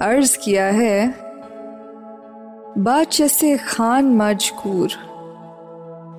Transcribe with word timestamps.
अर्ज़ 0.00 0.38
किया 0.38 0.64
है 0.64 1.14
बाचसे 2.78 3.56
खान 3.56 4.04
मजकूर। 4.04 4.88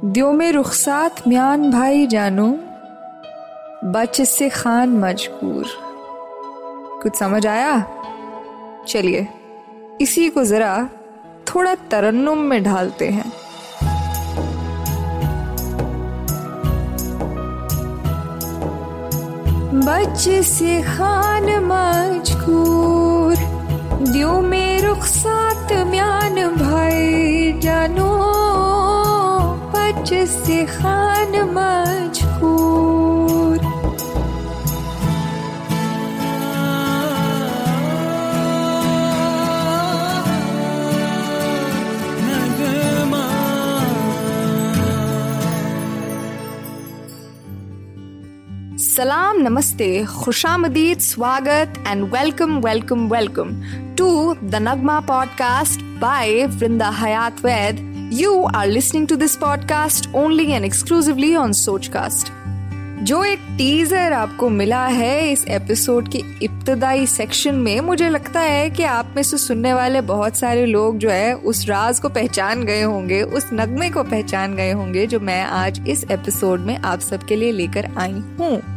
दियो 0.05 0.31
में 0.31 0.51
रुखसात 0.51 1.27
म्यान 1.27 1.71
भाई 1.71 2.07
जानो 2.07 2.47
बाचसे 3.83 4.49
खान 4.49 4.89
मजकूर। 4.89 5.65
कुछ 7.03 7.15
समझ 7.15 7.47
आया? 7.47 7.87
चलिए, 8.87 9.27
इसी 10.01 10.29
को 10.29 10.43
जरा 10.43 10.89
थोड़ा 11.47 11.75
तरन्नुम 11.75 12.37
में 12.37 12.63
ढालते 12.63 13.09
हैं। 13.09 13.31
बच्चे 19.73 20.43
से 20.43 20.81
खान 20.81 21.43
मजकूर। 21.43 22.96
दियो 24.13 24.39
में 24.41 24.81
रुखसात 24.81 25.71
म्यान 25.91 26.35
भाई 26.57 27.51
जानो 27.63 28.11
बच्चे 29.73 30.25
से 30.35 30.63
खान 30.65 31.35
मजकूर 31.57 33.16
सलाम, 48.97 49.37
नमस्ते, 49.37 49.87
खुशामदीद, 50.23 50.99
स्वागत 50.99 51.73
and 51.87 52.03
welcome 52.03 52.57
welcome 52.57 53.07
welcome 53.07 53.49
to 53.97 54.33
the 54.33 54.59
Nagma 54.61 54.99
podcast 54.99 55.81
by 56.01 56.45
Vrinda 56.45 56.89
Hayat 56.89 57.43
Vaid 57.45 58.09
you 58.13 58.41
are 58.45 58.67
listening 58.67 59.07
to 59.07 59.15
this 59.15 59.35
podcast 59.35 60.09
only 60.15 60.51
and 60.51 60.65
exclusively 60.65 61.35
on 61.35 61.53
Sochcast 61.53 62.31
जो 63.03 63.23
एक 63.23 63.39
टीजर 63.57 64.13
आपको 64.13 64.49
मिला 64.49 64.85
है 64.85 65.31
इस 65.31 65.45
एपिसोड 65.47 66.09
के 66.11 66.21
इब्तदाई 66.45 67.05
सेक्शन 67.07 67.55
में, 67.55 67.79
मुझे 67.79 68.09
लगता 68.09 68.39
है 68.39 68.69
कि 68.69 68.83
आप 68.83 69.13
में 69.15 69.21
से 69.23 69.37
सुनने 69.37 69.73
वाले 69.73 70.01
बहुत 70.01 70.35
सारे 70.35 70.65
लोग 70.65 70.97
जो 70.97 71.09
है 71.09 71.33
उस 71.33 71.65
राज 71.69 71.99
को 71.99 72.09
पहचान 72.09 72.63
गए 72.63 72.81
होंगे, 72.81 73.21
उस 73.21 73.49
नगमे 73.53 73.89
को 73.89 74.03
पहचान 74.03 74.55
गए 74.55 74.71
होंगे, 74.71 75.05
जो 75.07 75.19
मैं 75.19 75.43
आज 75.43 75.81
इस 75.87 76.03
एपिसोड 76.11 76.59
में 76.59 76.77
आप 76.77 76.99
सबके 76.99 77.35
लिए 77.35 77.51
लेकर 77.51 77.89
आई 77.97 78.23
हूँ। 78.39 78.76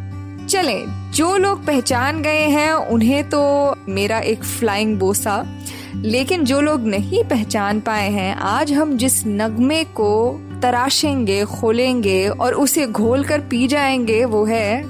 चले, 0.50 0.84
जो 1.12 1.36
लोग 1.36 1.66
पहचान 1.66 2.22
गए 2.22 2.46
हैं, 2.48 2.72
उन्हें 2.72 3.30
तो 3.30 3.74
मेरा 3.88 4.18
एक 4.18 4.44
फ्लाइंग 4.44 4.98
बोसा 4.98 5.58
लेकिन 5.96 6.44
जो 6.44 6.60
लोग 6.60 6.80
नहीं 6.80 7.24
पहचान 7.24 7.80
पाए 7.80 8.10
हैं, 8.10 8.36
आज 8.36 8.72
हम 8.72 8.96
जिस 8.96 9.26
नगमे 9.26 9.84
को 9.84 10.40
तराशेंगे, 10.62 11.44
खोलेंगे 11.44 12.28
और 12.28 12.54
उसे 12.54 12.86
घोल 12.86 13.24
कर 13.24 13.40
पी 13.40 13.66
जाएँगे, 13.66 14.24
वो 14.24 14.44
है 14.44 14.82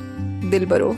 दिलबरो। 0.50 0.97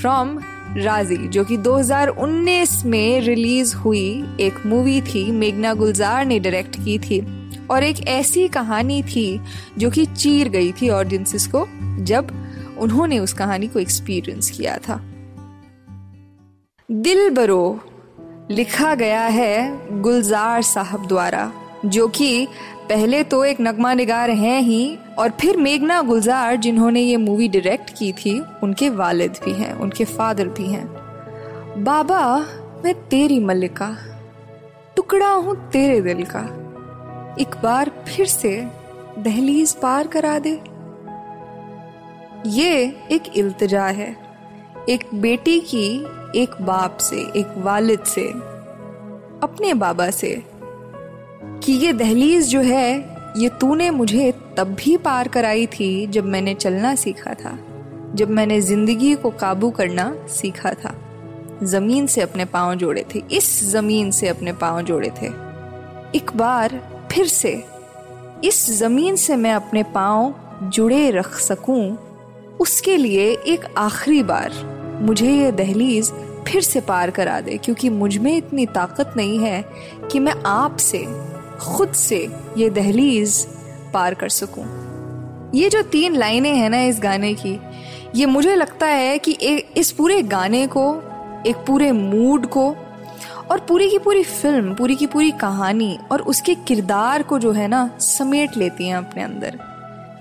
फ्रॉम 0.00 0.38
राज़ी 0.76 1.16
जो 1.16 1.44
कि 1.44 1.56
2019 1.56 2.84
में 2.84 3.20
रिलीज़ 3.20 3.76
हुई 3.76 4.36
एक 4.40 4.66
मूवी 4.66 5.00
थी, 5.00 5.30
मेघना 5.30 5.74
गुलजार 5.74 6.26
ने 6.26 6.38
डायरेक्ट 6.38 6.76
की 6.84 6.98
थी। 6.98 7.50
और 7.70 7.84
एक 7.84 8.08
ऐसी 8.08 8.48
कहानी 8.48 9.02
थी, 9.02 9.40
जो 9.78 9.90
कि 9.90 10.06
चीर 10.06 10.48
गई 10.48 10.72
थी 10.72 10.88
ऑडियंसिस 10.88 11.46
को, 11.46 11.68
जब 12.04 12.47
उन्होंने 12.78 13.18
उस 13.18 13.32
कहानी 13.32 13.68
को 13.68 13.78
एक्सपीरियंस 13.78 14.50
किया 14.50 14.76
था। 14.78 15.00
दिल 16.90 17.30
बरो, 17.30 17.80
लिखा 18.50 18.94
गया 18.94 19.22
है 19.22 20.00
गुलजार 20.00 20.62
साहब 20.62 21.06
द्वारा, 21.06 21.52
जो 21.86 22.08
कि 22.08 22.46
पहले 22.88 23.22
तो 23.22 23.44
एक 23.44 23.60
नगमा 23.60 23.94
निगार 23.94 24.30
हैं 24.30 24.60
ही, 24.60 24.98
और 25.18 25.30
फिर 25.30 25.56
मेघना 25.56 26.00
गुलजार, 26.02 26.56
जिन्होंने 26.56 27.00
ये 27.00 27.16
मूवी 27.16 27.48
डायरेक्ट 27.48 27.90
की 27.98 28.12
थी, 28.12 28.38
उनके 28.62 28.88
वालिद 28.90 29.36
भी 29.44 29.52
हैं, 29.52 29.72
उनके 29.72 30.04
फादर 30.04 30.48
भी 30.48 30.66
हैं। 30.66 30.86
बाबा, 31.84 32.38
मैं 32.84 32.94
तेरी 33.08 33.38
मल्लिका, 33.40 33.96
टुकड़ा 34.96 35.30
हूँ 35.30 35.56
तेरे 35.70 36.00
दिल 36.00 36.24
का, 36.24 36.40
एक 37.40 37.54
बार 37.62 37.90
फिर 38.08 38.26
से 38.26 38.66
दहलीज 39.18 39.74
पार 39.74 40.06
करा 40.06 40.38
दे। 40.38 40.60
ये 42.46 42.72
एक 43.12 43.22
इल्तजा 43.36 43.86
है। 43.86 44.16
एक 44.88 45.04
बेटी 45.14 45.58
की 45.60 45.86
एक 46.36 46.50
बाप 46.60 46.96
से, 46.96 47.16
एक 47.36 47.54
वालिद 47.56 48.04
से, 48.04 48.22
अपने 49.42 49.74
बाबा 49.74 50.10
से, 50.10 50.30
कि 51.64 51.72
ये 51.72 51.92
दहलीज 51.92 52.48
जो 52.48 52.60
है, 52.60 52.96
ये 53.36 53.48
तूने 53.48 53.90
मुझे 53.90 54.32
तब 54.56 54.74
भी 54.74 54.96
पार 54.96 55.28
कराई 55.28 55.66
थी 55.66 56.06
जब 56.06 56.24
मैंने 56.24 56.54
चलना 56.54 56.94
सीखा 56.94 57.34
था, 57.34 57.58
जब 58.14 58.30
मैंने 58.30 58.60
ज़िंदगी 58.60 59.14
को 59.14 59.30
काबू 59.30 59.70
करना 59.70 60.12
सीखा 60.28 60.72
था। 60.74 60.94
ज़मीन 61.62 62.06
से 62.06 62.20
अपने 62.20 62.44
पाँव 62.44 62.74
जोड़े 62.74 63.04
थे, 63.14 63.22
इस 63.32 63.64
ज़मीन 63.64 64.10
से 64.10 64.28
अपने 64.28 64.52
पाँव 64.52 64.82
जोड़े 64.82 65.10
थे। 65.22 65.26
एक 66.18 66.30
बार 66.36 66.80
फिर 67.12 67.26
से, 67.26 67.62
इस 68.44 68.66
ज़मीन 68.78 69.16
से 69.16 69.36
मैं 69.36 69.52
अपने 69.52 69.82
पाँव 69.82 70.34
जुड़े 70.64 71.10
रख 71.10 71.34
सकूँ 71.34 71.96
उसके 72.60 72.96
लिए 72.96 73.30
एक 73.46 73.64
आखिरी 73.78 74.22
बार। 74.22 74.52
मुझे 75.02 75.32
ये 75.32 75.52
दहलीज 75.52 76.12
फिर 76.48 76.62
से 76.62 76.80
पार 76.80 77.10
करा 77.10 77.40
दे, 77.40 77.56
क्योंकि 77.56 77.88
मुझमें 77.88 78.36
इतनी 78.36 78.66
ताकत 78.66 79.12
नहीं 79.16 79.38
है 79.38 79.64
कि 80.12 80.18
मैं 80.18 80.34
आप 80.46 80.76
से, 80.76 81.04
खुद 81.60 81.92
से 81.92 82.28
ये 82.56 82.70
दहलीज 82.70 83.46
पार 83.94 84.14
कर 84.14 84.28
सकूँ। 84.28 84.64
ये 85.54 85.68
जो 85.68 85.82
तीन 85.82 86.16
लाइनें 86.16 86.54
हैं 86.54 86.70
ना 86.70 86.82
इस 86.82 87.00
गाने 87.02 87.34
की, 87.34 87.58
ये 88.14 88.26
मुझे 88.26 88.54
लगता 88.54 88.86
है 88.86 89.18
कि 89.18 89.32
इस 89.76 89.92
पूरे 89.92 90.22
गाने 90.22 90.66
को, 90.66 90.90
एक 91.46 91.56
पूरे 91.56 91.92
मूड 91.92 92.46
को, 92.46 92.68
और 93.50 93.60
पूरी 93.60 93.90
की 93.90 93.98
पूरी 93.98 94.22
फ़िल्म, 94.22 94.74
पूरी 94.74 94.94
की 94.96 95.06
पूरी 95.06 95.30
कहानी, 95.30 95.98
और 96.12 96.22
उसके 96.22 96.54
किरदार 96.54 97.22
को 97.22 97.38
जो 97.38 97.52
है 97.52 97.68
ना, 97.68 97.90
समेट 98.00 98.56
लेती 98.56 98.88
हैं 98.88 98.96
अपने 98.96 99.22
अंदर। 99.22 99.58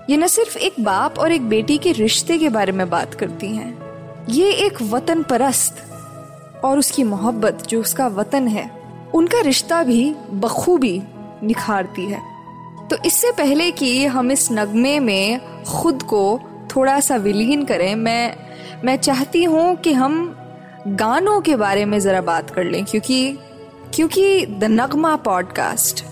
ये 0.10 0.18
न 0.18 0.28
सिर्फ़ 0.28 0.58
एक 0.58 0.74
बाप 0.80 1.18
और 1.20 1.32
एक 1.32 1.48
बेटी 1.50 1.78
के 1.78 1.92
रिश्ते 1.92 2.38
के 2.38 2.50
बारे 2.50 2.72
में 2.72 2.90
बात 2.90 3.14
करती 3.14 3.48
हैं। 3.48 4.26
ये 4.30 4.52
एक 4.66 4.82
वतन 4.82 5.24
परस्त 5.24 5.84
और 6.64 6.80
उसकी 6.80 7.04
मोहब्बत, 7.04 7.64
जो 7.70 7.80
उसका 7.82 8.08
वतन 8.08 8.48
है, 8.48 8.70
उनका 9.14 9.42
रिश्ता 9.42 9.84
भी 9.84 10.16
बखूबी 10.34 11.02
निखारती 11.44 12.06
है। 12.06 12.22
तो 12.90 12.98
इससे 13.06 13.32
पहले 13.32 13.72
कि 13.72 14.06
हम 14.06 14.32
इस 14.32 14.48
नगमे 14.52 15.00
में 15.00 15.64
खुद 15.64 16.04
को 16.04 16.40
थोड़ा 16.76 17.00
सा 17.00 17.16
विलीन 17.16 17.66
करें, 17.66 17.96
मैं 17.96 18.36
मैं 18.84 18.98
चाहती 18.98 19.44
हूँ 19.44 19.76
कि 19.76 19.94
हम 19.94 20.36
गानों 20.88 21.40
के 21.42 21.56
बारे 21.56 21.86
में 21.86 22.00
ज़रा 22.00 22.22
बात 22.22 22.50
कर 22.50 22.64
लें, 22.64 22.84
क्योंकि 22.86 23.38
क्योंकि 23.96 24.46
द 24.46 24.64
नगमा 24.64 25.16
पॉडकास्ट 25.16 26.04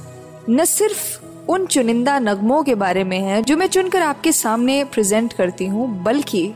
न 0.50 0.66
सिर्फ़ 0.66 1.25
उन 1.50 1.66
चुनिंदा 1.66 2.18
नगमों 2.20 2.62
के 2.64 2.76
बारे 2.76 3.04
में 3.04 3.20
है 3.20 3.42
जो 3.42 3.58
मैं 3.58 3.68
चुनकर 3.68 4.02
आपके 4.02 4.32
सामने 4.32 4.84
प्रेजेंट 4.84 5.34
करती 5.34 5.66
हूँ, 5.66 6.04
बल्कि 6.04 6.54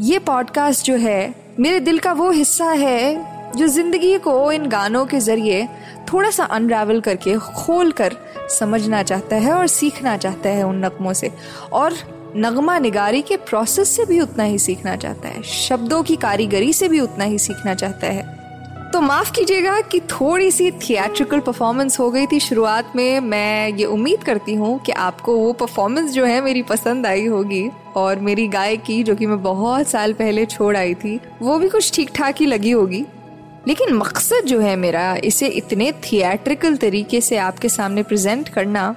ये 0.00 0.18
पॉडकास्ट 0.18 0.86
जो 0.86 0.96
है, 0.96 1.34
मेरे 1.60 1.80
दिल 1.80 1.98
का 1.98 2.12
वो 2.12 2.30
हिस्सा 2.30 2.70
है 2.70 3.52
जो 3.52 3.66
ज़िंदगी 3.66 4.18
को 4.18 4.52
इन 4.52 4.66
गानों 4.66 5.04
के 5.06 5.20
ज़रिए 5.20 5.68
थोड़ा 6.12 6.30
सा 6.30 6.44
अनरावल 6.44 7.00
करके 7.00 7.36
खोल 7.38 7.92
कर 7.92 8.16
समझना 8.58 9.02
चाहता 9.02 9.36
है 9.36 9.52
और 9.52 9.66
सीखना 9.66 10.16
चाहता 10.16 10.48
है 10.48 10.62
उन 10.62 10.84
नगमों 10.84 11.12
से। 11.12 11.30
और 11.72 11.94
नगमा 12.36 12.78
निगारी 12.78 13.22
के 13.22 13.36
प्रोसेस 13.36 13.96
से 13.96 14.04
भी 14.04 14.20
उतना 14.20 14.44
ही 14.44 14.58
सीखना 14.58 14.96
चाहता 14.96 15.28
है। 15.28 15.42
शब्दों 15.42 16.02
की 16.02 16.16
कारीगरी 16.16 16.72
से 16.72 16.88
भी 16.88 17.00
उतना 17.00 17.24
ही 17.24 17.38
सीखना 17.38 17.74
चाहता 17.74 18.06
है। 18.06 18.41
तो 18.92 19.00
माफ़ 19.00 19.30
कीजिएगा 19.32 19.80
कि 19.80 19.98
थोड़ी 20.00 20.50
सी 20.50 20.70
थिएट्रिकल 20.70 21.40
परफॉर्मेंस 21.40 21.98
हो 22.00 22.10
गई 22.10 22.26
थी 22.26 22.40
शुरुआत 22.40 22.92
में। 22.96 23.20
मैं 23.20 23.68
ये 23.68 23.84
उम्मीद 23.84 24.24
करती 24.24 24.54
हूँ 24.54 24.78
कि 24.78 24.92
आपको 24.92 25.36
वो 25.36 25.52
परफॉर्मेंस 25.52 26.10
जो 26.10 26.24
है 26.24 26.40
मेरी 26.40 26.62
पसंद 26.62 27.06
आई 27.06 27.24
होगी 27.26 27.68
और 27.96 28.18
मेरी 28.18 28.46
गायकी, 28.48 29.02
जो 29.02 29.14
कि 29.14 29.26
मैं 29.26 29.42
बहुत 29.42 29.88
साल 29.88 30.12
पहले 30.12 30.44
छोड़ 30.46 30.76
आई 30.76 30.94
थी, 30.94 31.18
वो 31.42 31.58
भी 31.58 31.68
कुछ 31.68 31.92
ठीक 31.94 32.10
ठाक 32.14 32.40
ही 32.40 32.46
लगी 32.46 32.70
होगी। 32.70 33.04
लेकिन 33.68 33.94
मकसद 33.94 34.44
जो 34.44 34.60
है 34.60 34.76
मेरा 34.76 35.14
इसे 35.24 35.46
इतने 35.46 35.90
थिएट्रिकल 36.04 36.76
तरीके 36.76 37.20
से 37.20 37.36
आपके 37.36 37.68
सामने 37.68 38.02
प्रेजेंट 38.02 38.48
करना, 38.48 38.94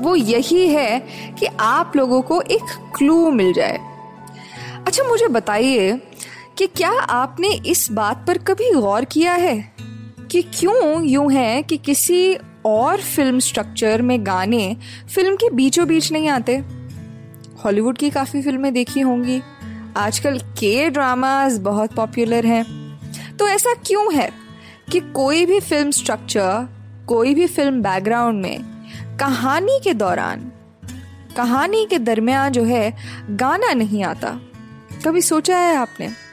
वो 0.00 0.16
यही 0.16 0.66
है 0.68 0.98
कि 1.38 1.46
आप 1.60 1.96
लोगों 1.96 2.22
को 2.22 2.40
एक 2.40 2.76
क्लू 2.96 3.30
मिल 3.30 3.52
जाए। 3.52 3.78
अच्छा 4.86 5.04
मुझे 5.04 5.28
बताइए 5.28 6.00
कि 6.58 6.66
क्या 6.66 6.90
आपने 6.90 7.48
इस 7.48 7.90
बात 7.92 8.24
पर 8.26 8.38
कभी 8.38 8.72
गौर 8.72 9.04
किया 9.04 9.32
है 9.32 9.74
कि 10.30 10.42
क्यों 10.42 11.04
यूँ 11.04 11.32
है 11.32 11.62
कि 11.62 11.76
किसी 11.76 12.36
और 12.66 13.00
फ़िल्म 13.00 13.38
स्ट्रक्चर 13.38 14.02
में 14.02 14.26
गाने 14.26 14.76
फ़िल्म 15.14 15.36
के 15.36 15.50
बीचों 15.50 15.88
बीच 15.88 16.12
नहीं 16.12 16.28
आते? 16.28 16.56
हॉलीवुड 17.64 17.98
की 17.98 18.10
काफ़ी 18.10 18.42
फ़िल्में 18.42 18.72
देखी 18.74 19.00
होंगी। 19.00 19.40
आजकल 19.96 20.38
के 20.38 20.90
ड्रामाज 20.90 21.58
बहुत 21.58 21.94
पॉपुलर 21.94 22.46
हैं। 22.46 22.64
तो 23.36 23.48
ऐसा 23.48 23.74
क्यों 23.74 24.14
है 24.14 24.30
कि 24.92 25.00
कोई 25.00 25.46
भी 25.46 25.60
फ़िल्म 25.60 25.90
स्ट्रक्चर 25.90 26.68
कोई 27.08 27.34
भी 27.34 27.46
फ़िल्म 27.46 27.82
बैकग्राउंड 27.82 28.42
में 28.42 28.60
कहानी 29.20 29.80
के 29.84 29.94
दौरान, 29.94 30.52
कहानी 31.36 31.86
के 31.86 31.98
दरमियान 31.98 32.52
जो 32.52 32.64
है 32.64 32.96
गाना 33.30 33.72
नहीं 33.72 34.04
आता? 34.04 34.40
कभी 35.06 35.22
सोचा 35.22 35.58
है 35.58 35.76
आपने? 35.76 36.27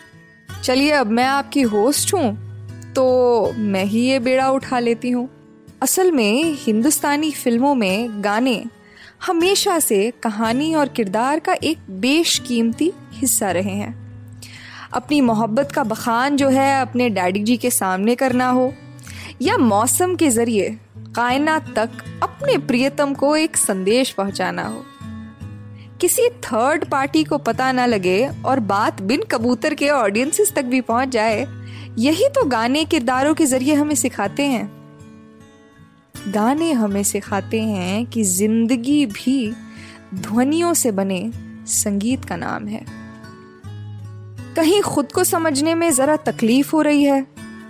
चलिए, 0.65 0.91
अब 0.91 1.07
मैं 1.07 1.25
आपकी 1.25 1.61
होस्ट 1.63 2.13
हूँ 2.13 2.93
तो 2.93 3.51
मैं 3.53 3.83
ही 3.85 3.99
ये 3.99 4.19
बेड़ा 4.19 4.49
उठा 4.51 4.79
लेती 4.79 5.09
हूँ। 5.09 5.27
असल 5.81 6.11
में 6.11 6.53
हिंदुस्तानी 6.59 7.29
फ़िल्मों 7.31 7.73
में 7.75 8.23
गाने 8.23 8.63
हमेशा 9.25 9.77
से 9.79 9.99
कहानी 10.23 10.73
और 10.75 10.89
किरदार 10.89 11.39
का 11.39 11.53
एक 11.63 11.79
बेशकीमती 12.01 12.91
हिस्सा 13.13 13.51
रहे 13.51 13.75
हैं। 13.75 13.93
अपनी 14.93 15.21
मोहब्बत 15.21 15.71
का 15.71 15.83
बखान 15.83 16.37
जो 16.37 16.49
है 16.49 16.81
अपने 16.81 17.09
डैडी 17.09 17.43
जी 17.43 17.57
के 17.57 17.69
सामने 17.69 18.15
करना 18.15 18.49
हो, 18.49 18.73
या 19.41 19.57
मौसम 19.57 20.15
के 20.15 20.29
ज़रिए 20.29 20.69
कायनात 21.15 21.73
तक 21.75 22.03
अपने 22.23 22.57
प्रियतम 22.57 23.13
को 23.13 23.35
एक 23.35 23.57
संदेश 23.57 24.11
पहुंचाना 24.11 24.67
हो। 24.67 24.83
किसी 26.01 26.27
थर्ड 26.43 26.85
पार्टी 26.85 27.23
को 27.23 27.37
पता 27.37 27.71
ना 27.71 27.85
लगे 27.85 28.27
और 28.45 28.59
बात 28.61 29.01
बिन 29.01 29.23
कबूतर 29.31 29.73
के 29.73 29.89
ऑडियंसेस 29.89 30.53
तक 30.53 30.65
भी 30.65 30.81
पहुँच 30.81 31.09
जाए, 31.09 31.45
यही 31.97 32.27
तो 32.29 32.43
गाने 32.45 32.83
किरदारों 32.85 33.33
के 33.33 33.45
ज़रिए 33.45 33.73
हमें 33.73 33.95
सिखाते 33.95 34.43
हैं। 34.43 34.69
गाने 36.27 36.71
हमें 36.71 37.03
सिखाते 37.03 37.61
हैं 37.61 38.05
कि 38.05 38.23
ज़िंदगी 38.23 39.05
भी 39.05 39.53
ध्वनियों 40.15 40.73
से 40.73 40.91
बने 40.91 41.31
संगीत 41.67 42.25
का 42.25 42.35
नाम 42.35 42.67
है। 42.67 42.85
कहीं 44.55 44.81
खुद 44.81 45.11
को 45.11 45.23
समझने 45.23 45.75
में 45.75 45.91
जरा 45.93 46.15
तकलीफ़ 46.15 46.71
हो 46.71 46.81
रही 46.81 47.03
है 47.03 47.25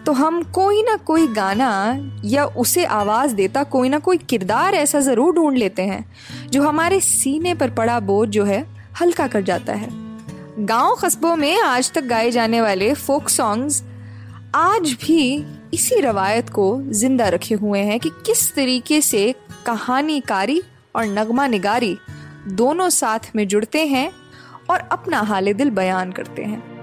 तो 0.05 0.11
हम 0.11 0.41
कोई 0.43 0.81
ना 0.83 0.95
कोई 0.97 1.27
गाना 1.27 1.99
या 2.25 2.45
उसे 2.45 2.85
आवाज़ 2.85 3.33
देता 3.35 3.63
कोई 3.63 3.89
ना 3.89 3.99
कोई 3.99 4.17
किरदार 4.17 4.73
ऐसा 4.73 4.99
ज़रूर 4.99 5.33
ढूंढ 5.35 5.57
लेते 5.57 5.81
हैं, 5.81 6.05
जो 6.51 6.61
हमारे 6.61 6.99
सीने 6.99 7.53
पर 7.53 7.69
पड़ा 7.69 7.99
बोझ 7.99 8.27
जो 8.29 8.43
है, 8.43 8.65
हल्का 9.01 9.27
कर 9.27 9.41
जाता 9.41 9.73
है। 9.73 9.87
गाँव 10.59 10.95
कस्बों 10.95 11.35
में 11.35 11.61
आज 11.61 11.91
तक 11.91 12.03
गाए 12.03 12.31
जाने 12.31 12.61
वाले 12.61 12.93
फोक 12.93 13.29
सॉन्ग्स 13.29 13.83
आज 14.55 14.91
भी 15.01 15.45
इसी 15.73 15.99
रवायत 16.01 16.49
को 16.49 16.81
ज़िंदा 16.83 17.29
रखे 17.29 17.55
हुए 17.55 17.79
हैं 17.79 17.99
कि 17.99 18.09
किस 18.25 18.53
तरीके 18.55 19.01
से 19.01 19.33
कहानीकारी 19.65 20.61
और 20.95 21.05
नगमा 21.05 21.47
निगारी 21.47 21.97
दोनों 22.47 22.89
साथ 22.89 23.35
में 23.35 23.47
जुड़ते 23.47 23.85
हैं 23.85 24.11
और 24.69 24.87
अपना 24.91 25.19
हाल 25.21 25.53
दिल 25.53 25.69
बयान 25.69 26.11
करते 26.11 26.43
हैं। 26.43 26.74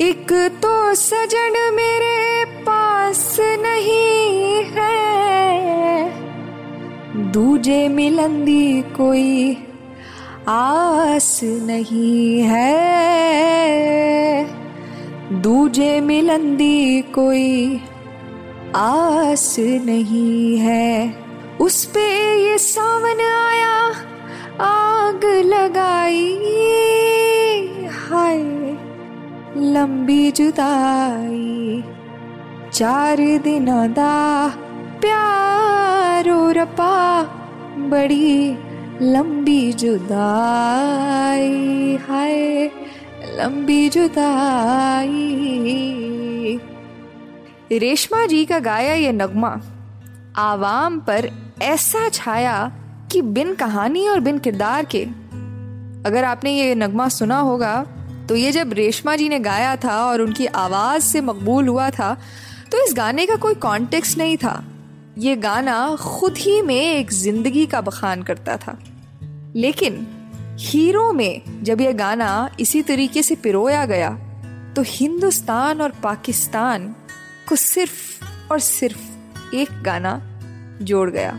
एक 0.00 0.32
तो 0.32 0.94
सजन 0.94 1.72
मेरे 1.74 2.44
पास 2.44 3.36
नहीं 3.40 4.64
है। 4.64 6.12
दूजे 7.32 7.88
मिलंदी 7.88 8.82
कोई 8.82 9.56
आस 10.48 11.40
नहीं 11.44 12.42
है। 12.42 12.72
दूजे 15.42 16.00
मिलंदी 16.00 17.02
कोई 17.02 17.80
आस 18.76 19.56
नहीं 19.58 20.58
है। 20.58 21.14
उस 21.60 21.84
पे 21.84 22.36
ये 22.44 22.58
सावन 22.58 23.20
आया, 23.20 23.92
आग 24.64 25.24
लगाई, 25.24 26.38
हाय। 27.90 28.61
लंबी 29.56 30.32
जुदाई, 30.32 31.84
चार 32.72 33.16
दिन 33.16 33.66
दा 33.92 34.48
प्यारो 35.00 36.50
रपा 36.50 37.22
बड़ी 37.78 38.56
लंबी 39.02 39.72
जुदाई, 39.72 41.48
हाय, 42.08 42.70
लंबी 43.38 43.88
जुदाई। 43.88 45.18
रेशमा 47.72 48.26
जी 48.26 48.44
का 48.44 48.58
गाया 48.58 48.94
ये 48.94 49.12
नगमा, 49.12 49.60
आवाम 50.36 51.00
पर 51.00 51.30
ऐसा 51.62 52.08
छाया 52.08 52.72
कि 53.12 53.22
बिन 53.22 53.54
कहानी 53.54 54.08
और 54.08 54.20
बिन 54.20 54.38
किरदार 54.38 54.84
के। 54.84 55.04
अगर 56.06 56.24
आपने 56.24 56.52
ये 56.52 56.74
नगमा 56.74 57.08
सुना 57.08 57.38
होगा 57.38 57.86
तो 58.28 58.36
ये 58.36 58.52
जब 58.52 58.72
रेशमा 58.72 59.16
जी 59.16 59.28
ने 59.28 59.38
गाया 59.40 59.74
था 59.76 59.96
और 60.06 60.20
उनकी 60.20 60.46
आवाज़ 60.46 61.02
से 61.02 61.20
मकबूल 61.20 61.68
हुआ 61.68 61.90
था 61.90 62.14
तो 62.72 62.84
इस 62.86 62.94
गाने 62.94 63.26
का 63.26 63.36
कोई 63.36 63.54
कॉन्टेक्स्ट 63.54 64.18
नहीं 64.18 64.36
था। 64.36 64.64
ये 65.18 65.36
गाना 65.36 65.74
खुद 65.96 66.38
ही 66.38 66.60
में 66.62 66.74
एक 66.76 67.10
ज़िंदगी 67.12 67.66
का 67.66 67.80
बखान 67.80 68.22
करता 68.22 68.56
था। 68.56 68.78
लेकिन 69.56 70.06
हीरो 70.60 71.12
में 71.12 71.62
जब 71.64 71.80
यह 71.80 71.92
गाना 71.92 72.50
इसी 72.60 72.82
तरीके 72.82 73.22
से 73.22 73.34
पिरोया 73.34 73.84
गया 73.86 74.10
तो 74.76 74.82
हिंदुस्तान 74.86 75.80
और 75.80 75.92
पाकिस्तान 76.02 76.88
को 77.48 77.56
सिर्फ़ 77.56 78.52
और 78.52 78.60
सिर्फ़ 78.60 79.54
एक 79.56 79.82
गाना 79.82 80.20
जोड़ 80.82 81.10
गया। 81.10 81.32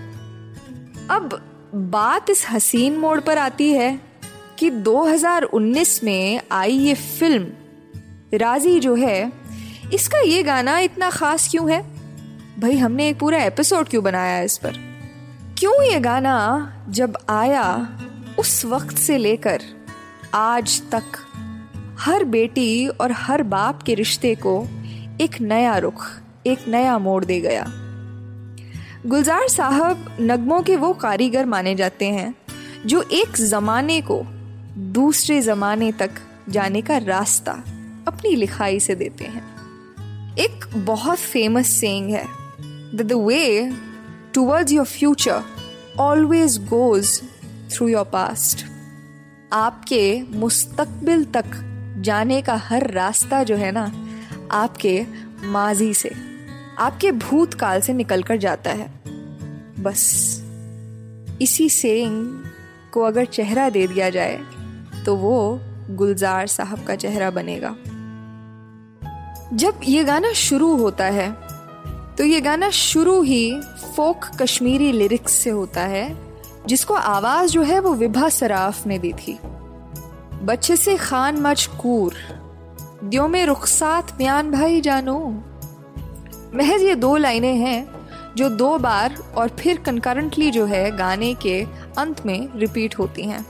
अब 1.10 1.40
बात 1.76 2.30
इस 2.30 2.46
हसीन 2.50 2.98
मोड़ 2.98 3.20
पर 3.20 3.38
आती 3.38 3.72
है 3.72 4.13
कि 4.60 4.70
2019 4.70 6.04
में 6.04 6.42
आई 6.52 6.72
ये 6.72 6.94
फ़िल्म, 6.94 7.48
राज़ी 8.34 8.80
जो 8.80 8.96
है, 8.96 9.34
इसका 9.94 10.20
ये 10.20 10.44
गाना 10.44 10.80
इतना 10.80 11.10
खास 11.10 11.48
क्यों 11.52 11.72
है? 11.72 11.82
भाई, 12.60 12.78
हमने 12.78 13.10
एक 13.10 13.20
पूरा 13.20 13.38
एपिसोड 13.44 13.90
क्यों 13.90 14.04
बनाया 14.04 14.42
इस 14.42 14.58
पर? 14.58 14.74
क्यों 15.58 15.84
ये 15.84 16.00
गाना 16.00 16.74
जब 16.90 17.18
आया, 17.30 17.98
उस 18.40 18.66
वक्त 18.66 18.98
से 18.98 19.18
लेकर 19.18 19.62
आज 20.34 20.82
तक, 20.96 21.04
हर 22.00 22.24
बेटी 22.24 22.88
और 22.88 23.12
हर 23.12 23.44
बाप 23.44 23.84
के 23.84 23.94
रिश्ते 23.94 24.36
को 24.36 24.68
एक 25.22 25.42
नया 25.42 25.78
रुख, 25.78 26.08
एक 26.48 26.60
नया 26.68 26.98
मोड़ 26.98 27.26
दे 27.26 27.40
गया। 27.40 27.66
गुलजार 29.06 29.48
साहब 29.48 30.18
नगमों 30.22 30.62
के 30.62 30.76
वो 30.76 30.94
कारीगर 30.94 31.46
माने 31.46 31.76
जाते 31.76 32.06
हैं, 32.06 32.36
जो 32.86 33.02
एक 33.02 33.32
जमाने 33.36 34.02
को 34.02 34.26
दूसरे 34.78 35.42
जमाने 35.42 35.92
तक 35.92 36.12
जाने 36.50 36.82
का 36.82 36.98
रास्ता 36.98 37.52
अपनी 38.08 38.36
लिखाई 38.36 38.80
से 38.80 38.96
देते 38.96 39.24
हैं। 39.24 39.54
एक 40.36 40.66
बहुत 40.76 41.18
फ़ेमस 41.18 41.68
सेइंग 41.68 42.10
है 42.10 42.26
the 42.96 43.12
way 43.12 43.72
towards 44.34 44.72
your 44.72 44.86
future 44.86 45.44
always 46.00 46.58
goes 46.66 47.22
through 47.72 47.88
your 47.88 48.06
past 48.06 48.66
आपके 49.54 50.24
मुस्तकबिल 50.24 51.26
तक 51.26 51.46
जाने 52.00 52.42
का 52.42 52.56
हर 52.56 52.92
रास्ता 52.92 53.44
जो 53.44 53.56
है 53.56 53.72
ना, 53.72 54.08
आपके 54.52 55.06
माजी 55.44 55.94
से, 55.94 56.12
आपके 56.80 57.12
भूतकाल 57.12 57.82
से 57.82 57.94
निकल 57.94 58.24
कर 58.24 58.38
जाता 58.38 58.72
है। 58.72 58.94
बस, 59.80 60.40
इसी 61.42 61.70
सेइंग 61.70 62.44
को 62.94 63.02
अगर 63.02 63.26
चेहरा 63.26 63.70
दे 63.70 63.88
दिया 63.88 64.10
जाए 64.10 64.42
तो 65.06 65.16
वो 65.16 65.60
गुलजार 65.90 66.48
साहब 66.48 66.84
का 66.84 66.96
चेहरा 66.96 67.30
बनेगा। 67.32 67.76
जब 69.54 69.80
ये 69.84 70.04
गाना 70.04 70.32
शुरू 70.34 70.76
होता 70.76 71.06
है 71.06 71.32
तो 72.18 72.24
ये 72.24 72.42
गाना 72.42 72.70
शुरू 72.70 73.22
ही 73.22 73.62
फोक 73.96 74.26
कश्मीरी 74.42 74.92
लिरिक्स 74.92 75.34
से 75.34 75.50
होता 75.50 75.82
है, 75.82 76.16
जिसको 76.68 76.94
आवाज़ 76.94 77.52
जो 77.52 77.62
है 77.62 77.80
वो 77.80 77.94
विभा 77.94 78.30
सराफ 78.30 78.86
ने 78.88 78.98
दी 79.00 79.14
थी। 79.14 79.38
बच्चे 80.44 80.76
से 80.76 80.96
खान 80.98 81.42
मजकूर 81.42 82.14
दियो 83.04 83.28
में 83.28 83.46
रुखसात 83.46 84.12
म्यान 84.18 84.52
भाई 84.52 84.82
जानो। 84.82 85.20
महज 86.56 86.82
ये 86.82 86.96
दो 86.96 87.16
लाइनें 87.18 87.56
हैं 87.56 87.88
जो 88.36 88.50
दो 88.50 88.78
बार 88.78 89.16
और 89.36 89.50
फिर 89.60 89.78
कंकरेंटली 89.78 90.52
जो 90.52 90.66
है 90.66 90.90
गाने 90.98 91.34
के 91.36 91.62
अंत 91.98 92.26
में 92.26 92.50
रिपीट 92.56 92.98
होती 93.00 93.24
हैं। 93.24 93.46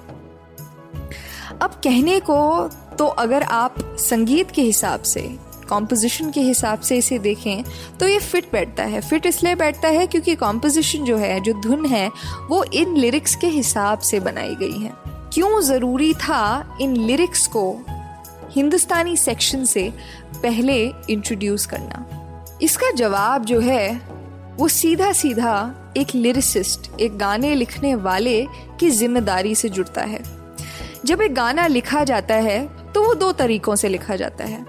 अब 1.62 1.80
कहने 1.84 2.20
को 2.20 2.68
तो 2.98 3.06
अगर 3.06 3.44
आप 3.44 3.76
संगीत 4.00 4.52
के 4.52 4.62
हिसाब 4.62 5.02
से 5.02 5.22
कॉम्पोजिशन 5.70 6.32
के 6.32 6.42
हिसाब 6.42 6.80
से 6.80 6.98
इसे 6.98 7.18
देखें 7.20 7.64
तो 8.00 8.08
ये 8.08 8.20
फिट 8.20 8.52
बैठता 8.52 8.84
है। 8.84 9.02
फिट 9.02 9.26
इसलिए 9.26 9.56
बैठता 9.56 9.88
है 9.88 10.06
क्योंकि 10.08 10.36
कॉम्पोजिशन 10.36 11.04
जो 11.06 11.18
है, 11.18 11.40
जो 11.40 11.54
धुन 11.62 11.86
है, 11.86 12.10
वो 12.50 12.64
इन 12.64 12.96
लिरिक्स 12.98 13.36
के 13.36 13.48
हिसाब 13.48 14.00
से 14.00 14.20
बनाई 14.20 14.56
गई 14.56 14.80
है। 14.80 14.92
क्यों 15.34 15.62
ज़रूरी 15.62 16.14
था 16.14 16.78
इन 16.82 16.96
लिरिक्स 16.98 17.48
को 17.48 17.66
हिंदुस्तानी 18.52 19.16
सेक्शन 19.18 19.66
से 19.66 19.92
पहले 20.36 20.84
इंट्रोड्यूस 21.10 21.66
करना? 21.66 22.06
इसका 22.62 22.92
जवाब 22.92 23.46
जो 23.46 23.60
है, 23.60 24.02
वो 24.58 24.68
सीधा 24.68 25.12
सीधा 25.14 25.74
एक 25.98 26.16
लिरिसिस्ट 26.16 26.92
एक 27.00 27.18
गाने 27.18 27.56
लिखने 27.56 27.96
वाले 27.96 28.46
की 28.80 28.90
ज़िम्मेदारी 28.90 29.56
से 29.56 29.70
जुड़ता 29.70 30.02
है। 30.02 30.43
जब 31.06 31.22
एक 31.22 31.34
गाना 31.36 31.66
लिखा 31.68 32.04
जाता 32.04 32.36
है 32.36 32.66
तो 32.94 33.04
वो 33.04 33.14
दो 33.14 33.32
तरीकों 33.32 33.76
से 33.76 33.90
लिखा 33.90 34.16
जाता 34.16 34.44
है। 34.44 34.66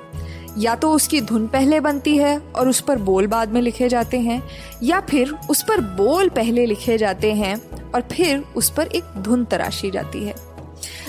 या 0.59 0.75
तो 0.75 0.91
उसकी 0.93 1.21
धुन 1.21 1.47
पहले 1.47 1.79
बनती 1.81 2.17
है 2.17 2.37
और 2.39 2.69
उस 2.69 2.81
पर 2.81 2.99
बोल 3.01 3.27
बाद 3.27 3.53
में 3.53 3.61
लिखे 3.63 3.89
जाते 3.89 4.19
हैं, 4.21 4.43
या 4.83 5.01
फिर 5.01 5.35
उस 5.51 5.63
पर 5.63 5.81
बोल 5.97 6.29
पहले 6.29 6.67
लिखे 6.67 6.99
जाते 6.99 7.33
हैं 7.33 7.55
और 7.91 8.01
फिर 8.13 8.45
उस 8.57 8.71
पर 8.71 8.87
एक 8.87 9.05
धुन 9.19 9.45
तराशी 9.45 9.91
जाती 9.91 10.25
है। 10.25 10.35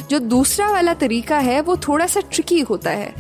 जो 0.10 0.20
दूसरा 0.20 0.70
वाला 0.72 0.94
तरीका 0.94 1.38
है, 1.40 1.60
वो 1.62 1.76
थोड़ा 1.78 2.08
सा 2.08 2.20
ट्रिकी 2.24 2.60
होता 2.62 2.92
है, 2.92 3.14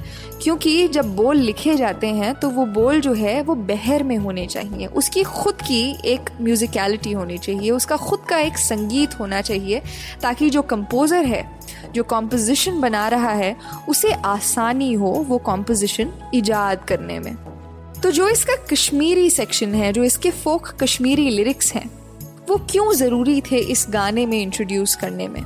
क्योंकि 0.44 0.88
जब 0.88 1.16
बोल 1.16 1.38
लिखे 1.38 1.76
जाते 1.76 2.08
हैं 2.08 2.34
तो 2.36 2.50
वो 2.50 2.66
बोल 2.66 3.00
जो 3.02 3.14
है, 3.14 3.42
वो 3.42 3.56
बहर 3.56 4.04
में 4.04 4.18
होने 4.18 4.46
चाहिए। 4.48 4.88
उसकी 4.88 5.24
खुद 5.24 5.62
की 5.62 5.84
एक 6.06 6.30
म्यूजिकलिटी 6.42 7.12
होनी 7.12 7.38
चाहिए। 7.38 7.72
उसका 7.72 7.98
खुद 7.98 8.26
का 8.30 8.38
एक 8.40 8.58
संगीत 8.60 9.20
होना 9.20 9.42
चाहिए, 9.42 9.82
ताकि 10.22 10.50
जो 10.50 10.62
कंपोज़र 10.64 11.26
है 11.26 11.44
जो 11.94 12.04
कॉम्पोजिशन 12.04 12.82
बना 12.82 13.08
रहा 13.08 13.32
है, 13.32 13.56
उसे 13.90 14.12
आसानी 14.12 14.94
हो 14.94 15.26
वो 15.28 15.38
कॉम्पोजिशन 15.38 16.14
ईजाद 16.36 16.86
करने 16.86 17.20
में। 17.20 17.36
तो 18.04 18.12
जो 18.12 18.30
इसका 18.30 18.56
कश्मीरी 18.56 19.30
सेक्शन 19.30 19.74
है, 19.74 19.94
जो 19.94 20.04
इसके 20.04 20.32
फोक 20.32 20.68
कश्मीरी 20.68 21.30
लिरिक्स 21.30 21.74
हैं, 21.74 21.92
वो 22.50 22.58
क्यों 22.58 22.94
ज़रूरी 22.94 23.42
थे 23.42 23.58
इस 23.58 23.88
गाने 23.90 24.26
में 24.26 24.42
इंट्रोड्यूस 24.42 24.96
करने 24.96 25.28
में? 25.28 25.42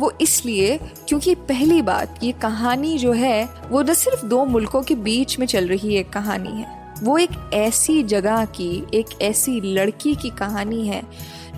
वो 0.00 0.12
इसलिए 0.20 0.80
क्योंकि 1.08 1.34
पहली 1.34 1.82
बात, 1.82 2.20
ये 2.22 2.32
कहानी 2.32 2.98
जो 2.98 3.12
है, 3.12 3.48
वो 3.70 3.82
न 3.82 3.94
सिर्फ़ 3.94 4.26
दो 4.26 4.44
मुल्कों 4.44 4.82
के 4.82 4.94
बीच 4.94 5.38
में 5.38 5.46
चल 5.46 5.68
रही 5.68 5.96
एक 5.96 6.10
कहानी 6.10 6.48
है। 6.48 6.94
वो 7.02 7.18
एक 7.18 7.50
ऐसी 7.54 8.02
जगह 8.02 8.44
की, 8.44 8.86
एक 8.94 9.06
ऐसी 9.22 9.60
लड़की 9.60 10.14
की 10.14 10.30
कहानी 10.30 10.88
है 10.88 11.02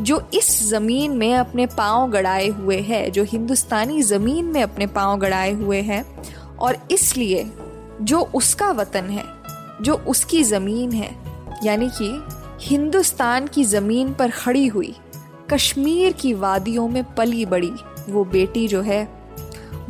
जो 0.00 0.20
इस 0.34 0.68
ज़मीन 0.68 1.12
में 1.12 1.34
अपने 1.34 1.66
पाँव 1.66 2.10
गड़ाए 2.10 2.48
हुए 2.48 2.80
है, 2.80 3.10
जो 3.10 3.24
हिंदुस्तानी 3.24 4.02
ज़मीन 4.02 4.44
में 4.44 4.62
अपने 4.62 4.86
पाँव 4.86 5.18
गड़ाए 5.18 5.52
हुए 5.52 5.80
है, 5.80 6.04
और 6.60 6.78
इसलिए 6.90 7.50
जो 8.02 8.20
उसका 8.34 8.70
वतन 8.70 9.04
है, 9.04 9.24
जो 9.82 9.94
उसकी 9.94 10.42
ज़मीन 10.44 10.92
है, 10.92 11.10
यानी 11.64 11.88
कि 11.88 12.24
हिंदुस्तान 12.60 13.46
की 13.46 13.64
ज़मीन 13.64 14.14
पर 14.14 14.30
खड़ी 14.30 14.66
हुई, 14.66 14.94
कश्मीर 15.52 16.12
की 16.12 16.34
वादियों 16.34 16.88
में 16.88 17.14
पली 17.14 17.46
बड़ी 17.46 17.72
वो 18.08 18.24
बेटी 18.24 18.68
जो 18.68 18.80
है, 18.80 19.04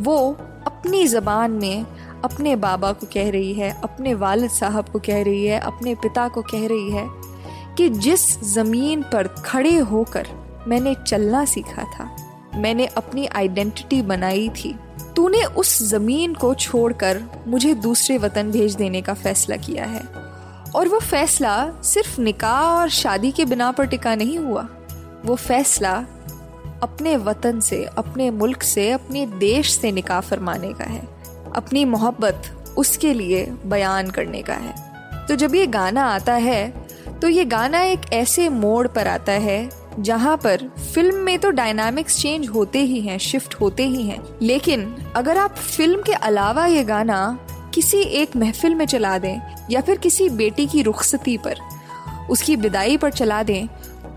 वो 0.01 0.33
अपनी 0.67 1.07
ज़बान 1.07 1.51
में 1.51 1.87
अपने 2.25 2.57
बाबा 2.57 2.93
को 2.93 3.07
कह 3.07 3.31
रही 3.31 3.53
है, 3.53 3.81
अपने 3.83 4.15
वालिद 4.15 4.51
साहब 4.51 4.89
को 4.89 4.99
कह 4.99 5.23
रही 5.23 5.47
है, 5.47 5.61
अपने 5.61 5.95
पिता 5.95 6.29
को 6.29 6.43
कह 6.43 6.67
रही 6.67 6.91
है 6.91 7.28
कि 7.79 7.89
जिस 7.89 8.41
ज़मीन 8.45 9.03
पर 9.03 9.27
खड़े 9.27 9.77
होकर 9.77 10.29
मैंने 10.69 10.95
चलना 11.07 11.45
सीखा 11.45 11.83
था, 11.85 12.11
मैंने 12.55 12.87
अपनी 12.87 13.27
आइडेंटिटी 13.27 14.01
बनाई 14.03 14.49
थी, 14.49 14.75
तूने 15.17 15.43
उस 15.43 15.83
ज़मीन 15.83 16.35
को 16.35 16.55
छोड़कर 16.55 17.23
मुझे 17.47 17.75
दूसरे 17.75 18.19
वतन 18.19 18.51
भेज 18.51 18.75
देने 18.75 19.03
का 19.03 19.15
फैसला 19.15 19.57
किया 19.57 19.85
है। 19.85 20.03
और 20.77 20.89
वो 20.89 20.99
फैसला 20.99 21.83
सिर्फ़ 21.85 22.21
निकाह 22.21 22.61
और 22.63 22.89
शादी 22.89 23.31
के 23.31 23.45
बिना 23.45 23.71
पर 23.73 23.87
टिका 23.87 24.15
नहीं 24.15 24.39
हुआ, 24.39 24.67
वो 25.25 25.35
फैसला 25.35 25.95
अपने 26.83 27.17
वतन 27.17 27.61
से, 27.61 27.85
अपने 27.85 28.31
मुल्क 28.31 28.63
से, 28.63 28.91
अपने 28.91 29.27
देश 29.27 29.73
से 29.73 29.93
निकाह 29.93 30.21
फरमाने 30.21 30.73
का 30.73 30.85
है, 30.85 31.03
अपनी 31.57 31.85
मोहब्बत 31.85 32.75
उसके 32.79 33.15
लिए 33.15 33.47
बयान 33.67 34.11
करने 34.11 34.43
का 34.43 34.55
है। 34.55 34.75
तो 35.27 35.37
जब 35.37 35.55
ये 35.55 35.67
गाना 35.67 36.05
आता 36.05 36.35
है 36.35 36.88
तो 37.23 37.29
ये 37.29 37.45
गाना 37.45 37.81
एक 37.83 38.01
ऐसे 38.13 38.49
मोड़ 38.49 38.87
पर 38.87 39.07
आता 39.07 39.33
है, 39.33 39.69
जहाँ 39.99 40.37
पर 40.37 40.63
फ़िल्म 40.95 41.17
में 41.17 41.39
तो 41.39 41.51
डायनामिक्स 41.51 42.21
चेंज 42.21 42.49
होते 42.49 42.81
ही 42.81 43.01
हैं 43.01 43.19
शिफ्ट 43.19 43.55
होते 43.55 43.87
ही 43.87 44.03
हैं। 44.03 44.21
लेकिन 44.43 44.85
अगर 45.17 45.39
आप 45.39 45.55
फ़िल्म 45.55 46.03
के 46.03 46.13
अलावा 46.13 46.67
ये 46.67 46.85
गाना 46.85 47.39
किसी 47.75 47.99
एक 47.99 48.37
महफिल 48.37 48.75
में 48.75 48.85
चला 48.87 49.17
दें, 49.19 49.41
या 49.71 49.81
फिर 49.81 49.99
किसी 49.99 50.29
बेटी 50.29 50.67
की 50.67 50.83
रुखसती 50.83 51.37
पर, 51.39 51.57
उसकी 52.31 52.57
विदाई 52.57 52.97
पर 52.97 53.11
चला 53.13 53.43
दें 53.43 53.67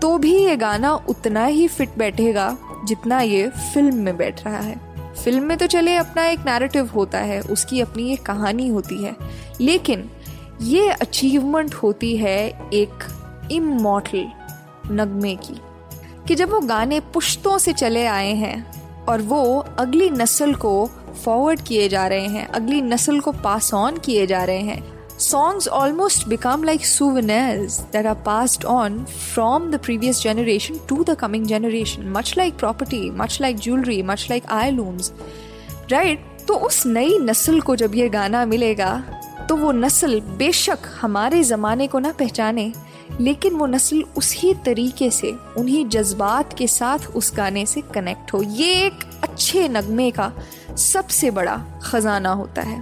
तो 0.00 0.16
भी 0.18 0.36
ये 0.36 0.56
गाना 0.56 0.94
उतना 1.08 1.44
ही 1.46 1.66
फिट 1.68 1.98
बैठेगा 1.98 2.56
जितना 2.86 3.20
ये 3.20 3.48
फ़िल्म 3.74 3.94
में 3.94 4.16
बैठ 4.16 4.44
रहा 4.46 4.58
है। 4.58 4.80
फ़िल्म 5.14 5.42
में 5.42 5.56
तो 5.58 5.66
चले, 5.66 5.94
अपना 5.96 6.24
एक 6.26 6.38
नैरेटिव 6.38 6.86
होता 6.86 7.18
है, 7.18 7.40
उसकी 7.40 7.80
अपनी 7.80 8.12
एक 8.12 8.22
कहानी 8.22 8.68
होती 8.68 9.02
है। 9.04 9.14
लेकिन 9.60 10.08
ये 10.62 10.90
अचीवमेंट 10.90 11.74
होती 11.74 12.16
है 12.16 12.70
एक 12.72 13.04
इमोटल 13.52 14.28
नगमे 14.92 15.34
की, 15.34 15.56
कि 16.28 16.34
जब 16.34 16.50
वो 16.50 16.60
गाने 16.60 17.00
पुश्तों 17.00 17.58
से 17.58 17.72
चले 17.72 18.06
आए 18.06 18.32
हैं 18.32 18.82
और 19.04 19.22
वो 19.22 19.66
अगली 19.78 20.10
नस्ल 20.10 20.54
को 20.54 20.90
फॉरवर्ड 21.24 21.60
किए 21.60 21.88
जा 21.88 22.06
रहे 22.06 22.26
हैं, 22.26 22.48
अगली 22.48 22.82
नस्ल 22.82 23.20
को 23.20 23.32
पास 23.32 23.74
ऑन 23.74 23.96
किए 23.96 24.26
जा 24.26 24.44
रहे 24.44 24.60
हैं 24.60 25.08
songs 25.18 25.68
almost 25.68 26.28
become 26.28 26.64
like 26.64 26.86
souvenirs 26.86 27.80
that 27.92 28.06
are 28.06 28.14
passed 28.14 28.64
on 28.64 29.04
from 29.04 29.70
the 29.70 29.78
previous 29.78 30.22
generation 30.22 30.74
to 30.88 31.04
the 31.04 31.10
coming 31.10 31.46
generation 31.46 32.08
much 32.08 32.34
like 32.38 32.56
property 32.56 33.10
much 33.10 33.38
like 33.40 33.56
jewellery 33.56 34.02
much 34.02 34.26
like 34.30 34.46
heirlooms 34.70 35.12
right 35.90 36.26
तो 36.48 36.54
उस 36.54 36.86
नई 36.86 37.18
नस्ल 37.18 37.60
को 37.60 37.76
जब 37.76 37.94
ये 37.94 38.08
गाना 38.08 38.46
मिलेगा 38.46 39.04
तो 39.48 39.56
वो 39.56 39.72
नस्ल 39.72 40.20
बेशक 40.38 40.78
हमारे 41.00 41.42
ज़माने 41.42 41.86
को 41.86 41.98
ना 41.98 42.12
पहचाने, 42.12 42.72
लेकिन 43.20 43.54
वो 43.54 43.66
नस्ल 43.66 44.02
उसी 44.16 44.52
तरीके 44.54 45.10
से, 45.10 45.32
उन्हीं 45.58 45.86
जज्बात 45.88 46.56
के 46.58 46.66
साथ 46.66 47.06
उस 47.16 47.32
गाने 47.36 47.66
से 47.66 47.80
कनेक्ट 47.94 48.32
हो। 48.32 48.42
ये 48.42 48.86
एक 48.86 49.04
अच्छे 49.22 49.68
नगमे 49.68 50.10
का 50.10 50.32
सबसे 50.78 51.30
बड़ा 51.30 51.56
खजाना 51.82 52.32
होता 52.32 52.62
है। 52.62 52.80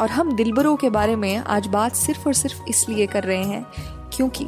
और 0.00 0.10
हम 0.10 0.34
दिलबरों 0.36 0.76
के 0.76 0.90
बारे 0.90 1.16
में 1.16 1.36
आज 1.36 1.66
बात 1.66 1.94
सिर्फ़ 1.96 2.26
और 2.26 2.34
सिर्फ़ 2.34 2.62
इसलिए 2.68 3.06
कर 3.06 3.24
रहे 3.24 3.44
हैं 3.44 3.64
क्योंकि 4.16 4.46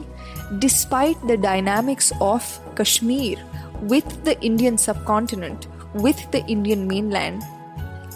despite 0.52 1.26
the 1.26 1.40
dynamics 1.40 2.12
of 2.12 2.58
Kashmir 2.74 3.44
with 3.82 4.16
the 4.24 4.40
Indian 4.44 4.76
subcontinent 5.04 5.66
with 5.96 6.30
the 6.32 6.46
Indian 6.50 6.78
mainland 7.12 7.42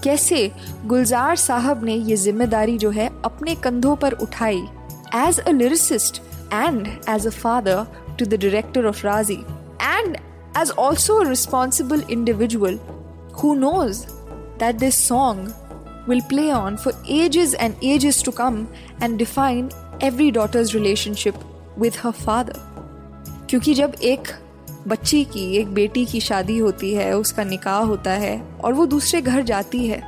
कैसे 0.04 0.50
गुलजार 0.87 1.37
साहब 1.37 1.84
ने 1.84 1.94
ये 1.94 2.16
ज़िम्मेदारी 2.16 2.76
जो 2.78 2.90
है 2.90 3.08
अपने 3.25 3.54
कंधों 3.64 3.94
पर 3.96 4.12
उठाई 4.23 4.62
as 5.16 5.38
a 5.40 5.50
lyricist 5.50 6.23
and 6.52 6.87
as 7.08 7.26
a 7.26 7.30
father 7.30 7.84
to 8.18 8.26
the 8.26 8.40
director 8.42 8.87
of 8.87 9.06
Raazi 9.06 9.40
and 9.82 10.16
as 10.58 10.70
also 10.78 11.20
responsible 11.23 12.04
individual 12.11 12.78
who 13.42 13.54
knows 13.54 14.06
that 14.58 14.76
this 14.76 15.06
song 15.08 15.52
will 16.06 16.20
play 16.23 16.50
on 16.50 16.76
for 16.76 16.92
ages 17.08 17.54
and 17.56 17.76
ages 17.82 18.23
to 18.23 18.32
come 18.32 18.56
and 19.00 19.18
define 19.18 19.70
every 20.00 20.30
daughter's 20.30 20.75
relationship 20.75 21.37
with 21.76 21.96
her 21.96 22.12
father. 22.14 22.58
क्योंकि 23.50 23.75
जब 23.75 23.94
एक 24.02 24.28
बच्ची 24.88 25.22
की, 25.24 25.44
एक 25.56 25.72
बेटी 25.74 26.04
की 26.04 26.20
शादी 26.20 26.58
होती 26.58 26.92
है, 26.94 27.12
उसका 27.16 27.44
निकाह 27.44 27.78
होता 27.80 28.12
है 28.12 28.40
और 28.64 28.72
वो 28.72 28.86
दूसरे 28.86 29.20
घर 29.22 29.42
जाती 29.42 29.86
है। 29.86 30.02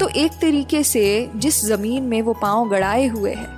तो 0.00 0.08
एक 0.16 0.32
तरीके 0.32 0.82
से 0.84 1.30
जिस 1.36 1.64
ज़मीन 1.64 2.02
में 2.02 2.20
वो 2.22 2.32
पाँव 2.32 2.68
गड़ाए 2.68 3.06
हुए 3.06 3.32
है, 3.32 3.48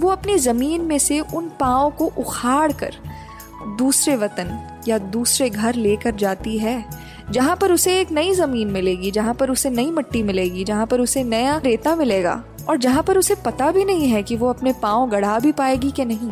वो 0.00 0.08
अपनी 0.08 0.38
ज़मीन 0.38 0.80
में 0.80 0.98
से 0.98 1.20
उन 1.20 1.48
पाँव 1.60 1.90
को 1.90 2.06
उखाड़ 2.18 2.72
कर 2.72 2.94
दूसरे 3.78 4.16
वतन 4.16 4.58
या 4.88 4.98
दूसरे 4.98 5.48
घर 5.50 5.74
लेकर 5.74 6.14
जाती 6.14 6.58
है, 6.58 6.84
जहाँ 7.30 7.56
पर 7.56 7.72
उसे 7.72 8.00
एक 8.00 8.10
नई 8.12 8.32
ज़मीन 8.34 8.68
मिलेगी, 8.68 9.10
जहाँ 9.10 9.34
पर 9.34 9.50
उसे 9.50 9.70
नई 9.70 9.90
मिट्टी 9.90 10.22
मिलेगी, 10.22 10.64
जहाँ 10.64 10.86
पर 10.86 11.00
उसे 11.00 11.24
नया 11.24 11.56
रेता 11.56 11.94
मिलेगा 11.96 12.42
और 12.68 12.76
जहाँ 12.76 13.02
पर 13.02 13.18
उसे 13.18 13.34
पता 13.34 13.70
भी 13.70 13.84
नहीं 13.84 14.08
है 14.08 14.22
कि 14.22 14.36
वो 14.36 14.48
अपने 14.48 14.72
पाँव 14.82 15.08
गढ़ा 15.10 15.38
भी 15.38 15.52
पाएगी 15.52 15.90
कि 15.90 16.04
नहीं। 16.04 16.30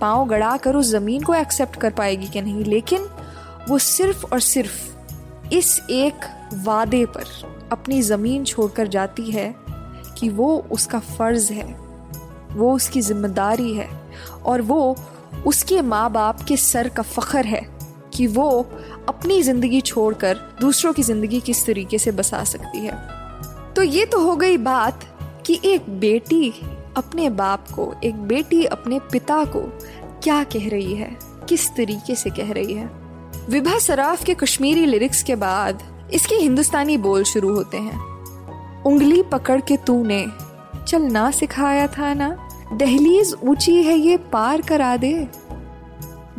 पाँव 0.00 0.26
गढ़ा 0.28 0.56
कर 0.56 0.76
उस 0.76 0.86
ज़मीन 0.86 1.22
को 1.22 1.34
एक्सेप्ट 1.34 1.76
कर 1.80 1.90
पाएगी 1.92 2.28
कि 2.28 2.40
नहीं, 2.40 2.64
लेकिन 2.64 3.08
वो 3.68 3.78
सिर्फ़ 3.78 4.24
और 4.26 4.40
सिर्फ़ 4.40 5.54
इस 5.54 5.78
एक 5.90 6.24
वादे 6.64 7.04
पर 7.06 7.24
अपनी 7.72 8.00
ज़मीन 8.02 8.44
छोड़कर 8.44 8.88
जाती 8.88 9.30
है 9.30 9.54
कि 10.18 10.28
वो 10.28 10.56
उसका 10.72 10.98
फ़र्ज़ 10.98 11.52
है, 11.52 11.64
वो 12.52 12.74
उसकी 12.74 13.00
ज़िम्मेदारी 13.00 13.72
है 13.74 13.88
और 14.44 14.62
वो 14.62 14.96
उसके 15.46 15.80
माँ 15.82 16.10
बाप 16.12 16.42
के 16.48 16.56
सर 16.56 16.88
का 16.88 17.02
फख्र 17.02 17.44
है 17.46 17.66
कि 18.14 18.26
वो 18.26 18.48
अपनी 19.08 19.42
ज़िंदगी 19.42 19.80
छोड़कर 19.80 20.38
दूसरों 20.60 20.92
की 20.92 21.02
ज़िंदगी 21.02 21.40
किस 21.40 21.64
तरीके 21.66 21.98
से 21.98 22.10
बसा 22.12 22.42
सकती 22.44 22.78
है। 22.78 23.72
तो 23.74 23.82
ये 23.82 24.04
तो 24.06 24.20
हो 24.20 24.36
गई 24.36 24.56
बात 24.58 25.04
कि 25.46 25.60
एक 25.64 25.88
बेटी 26.00 26.52
अपने 26.96 27.30
बाप 27.30 27.68
को, 27.68 27.94
एक 28.04 28.16
बेटी 28.16 28.64
अपने 28.64 28.98
पिता 28.98 29.44
को 29.44 29.60
क्या 30.22 30.44
कह 30.44 30.68
रही 30.68 30.94
है? 30.94 31.16
किस 31.48 31.70
तरीके 31.70 32.14
से 32.14 32.30
कह 32.30 32.52
रही 32.52 32.74
है? 32.74 32.90
विभा 33.48 33.78
सराफ 33.78 34.24
के 34.24 34.34
कश्मीरी 34.34 34.86
लिरिक्स 34.86 35.22
के 35.22 35.36
बाद 35.36 35.82
इसके 36.12 36.34
हिंदुस्तानी 36.34 36.96
बोल 36.96 37.24
शुरू 37.24 37.54
होते 37.54 37.76
हैं। 37.76 38.82
उंगली 38.82 39.22
पकड़ 39.22 39.60
के 39.60 39.76
तूने 39.76 40.26
चलना 40.88 41.30
सिखाया 41.30 41.86
था 41.86 42.14
ना। 42.14 42.48
दहलीज 42.72 43.36
ऊँची 43.44 43.82
है 43.82 43.98
ये, 43.98 44.16
पार 44.16 44.62
करा 44.62 44.96
दे। 44.96 45.28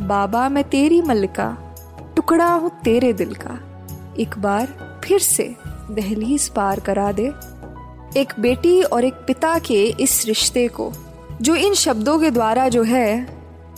बाबा 0.00 0.48
मैं 0.48 0.64
तेरी 0.64 1.02
मल्लिका, 1.02 1.56
टुकड़ा 2.16 2.52
हूँ 2.54 2.70
तेरे 2.84 3.12
दिल 3.12 3.34
का। 3.34 3.60
एक 4.18 4.38
बार 4.38 5.00
फिर 5.04 5.18
से 5.18 5.56
दहलीज 5.90 6.48
पार 6.48 6.80
करा 6.80 7.12
दे। 7.12 7.32
एक 8.16 8.32
बेटी 8.40 8.80
और 8.82 9.04
एक 9.04 9.14
पिता 9.26 9.58
के 9.58 9.82
इस 10.00 10.24
रिश्ते 10.26 10.66
को, 10.68 10.92
जो 11.42 11.54
इन 11.54 11.74
शब्दों 11.74 12.18
के 12.18 12.30
द्वारा 12.30 12.68
जो 12.68 12.82
है 12.82 13.26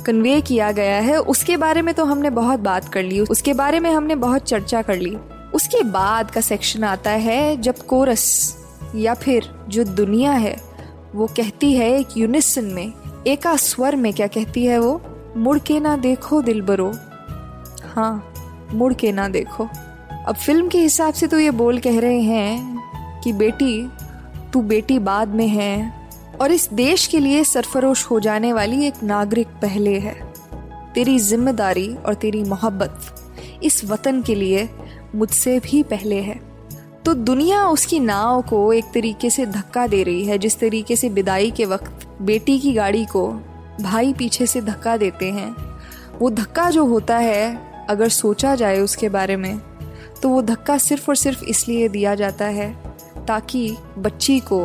कन्वे 0.07 0.41
किया 0.41 0.71
गया 0.73 0.99
है, 0.99 1.17
उसके 1.17 1.57
बारे 1.57 1.83
में 1.83 1.95
तो 1.95 2.05
हमने 2.05 2.31
बहुत 2.31 2.61
बात 2.61 2.89
कर 2.89 3.03
ली, 3.03 3.21
उसके 3.21 3.55
बारे 3.55 3.81
में 3.81 3.91
हमने 3.91 4.15
बहुत 4.15 4.43
चर्चा 4.43 4.83
कर 4.83 4.99
ली। 4.99 5.17
उसके 5.55 5.83
बाद 5.83 6.31
का 6.31 6.41
सेक्शन 6.41 6.85
आता 6.85 7.11
है 7.11 7.57
जब 7.57 7.79
कोरस 7.79 8.57
या 8.95 9.15
फिर 9.15 9.51
जो 9.69 9.85
दुनिया 9.85 10.33
है, 10.33 10.57
वो 11.15 11.27
कहती 11.27 11.73
है 11.73 11.91
एक 12.01 12.17
यूनिसन 12.17 12.65
में, 12.65 12.93
एका 13.27 13.57
स्वर 13.57 13.97
में 13.97 14.13
क्या 14.13 14.27
कहती 14.27 14.65
है 14.65 14.79
वो? 14.79 15.01
मुड़ 15.37 15.59
के 15.59 15.81
ना 15.81 15.97
देखो 15.97 16.43
दिल 16.43 16.63
बरो। 16.63 16.93
हाँ 17.95 18.33
मुड़ 18.73 18.93
के 18.95 19.13
ना 19.13 19.29
देखो। 19.29 19.69
अब 20.27 20.35
फ़िल्म 20.37 20.69
के 20.69 20.79
हिसाब 20.79 21.15
से 21.15 21.27
तो 21.27 21.39
ये 21.39 21.51
बोल 21.51 21.79
कह 21.79 21.99
रहे 22.01 22.21
हैं 22.21 23.21
कि 23.25 23.33
बेटी 23.33 23.89
तू 24.53 24.61
बेटी 24.63 24.99
बाद 24.99 25.35
में 25.35 25.47
है 25.49 25.93
और 26.41 26.53
इस 26.53 26.69
देश 26.73 27.07
के 27.07 27.19
लिए 27.19 27.45
सरफरोश 27.45 28.05
हो 28.05 28.21
जाने 28.21 28.53
वाली 28.53 28.87
एक 28.87 29.03
नागरिक 29.03 29.49
पहले 29.63 29.99
है। 29.99 30.15
तेरी 30.95 31.19
ज़िम्मेदारी 31.19 31.89
और 31.97 32.15
तेरी 32.15 32.43
मोहब्बत 32.45 33.61
इस 33.63 33.85
वतन 33.85 34.23
के 34.23 34.35
लिए 34.35 34.69
मुझसे 35.15 35.59
भी 35.61 35.83
पहले 35.83 36.21
है। 36.21 36.41
तो 37.05 37.15
दुनिया 37.15 37.67
उसकी 37.67 38.01
नाव 38.01 38.43
को 38.43 38.73
एक 38.73 38.85
तरीके 38.95 39.31
से 39.31 39.47
धक्का 39.47 39.87
दे 39.87 40.03
रही 40.03 40.25
है, 40.25 40.39
जिस 40.39 40.59
तरीके 40.59 40.97
से 40.97 41.09
विदाई 41.09 41.51
के 41.51 41.65
वक्त 41.65 42.07
बेटी 42.23 42.59
की 42.59 42.73
गाड़ी 42.73 43.05
को 43.07 43.29
भाई 43.81 44.13
पीछे 44.13 44.47
से 44.47 44.61
धक्का 44.63 44.97
देते 44.97 45.31
हैं। 45.31 45.55
वो 46.19 46.31
धक्का 46.31 46.71
जो 46.71 46.85
होता 46.85 47.17
है, 47.19 47.87
अगर 47.91 48.09
सोचा 48.09 48.55
जाए 48.55 48.79
उसके 48.81 49.09
बारे 49.09 49.37
में 49.37 49.59
तो 50.23 50.29
वो 50.29 50.41
धक्का 50.43 50.77
सिर्फ़ 50.79 51.11
और 51.11 51.17
सिर्फ़ 51.17 51.45
इसलिए 51.45 51.89
दिया 51.89 52.15
जाता 52.15 52.45
है 52.47 52.71
ताकि 53.29 53.77
बच्ची 53.99 54.39
को 54.41 54.61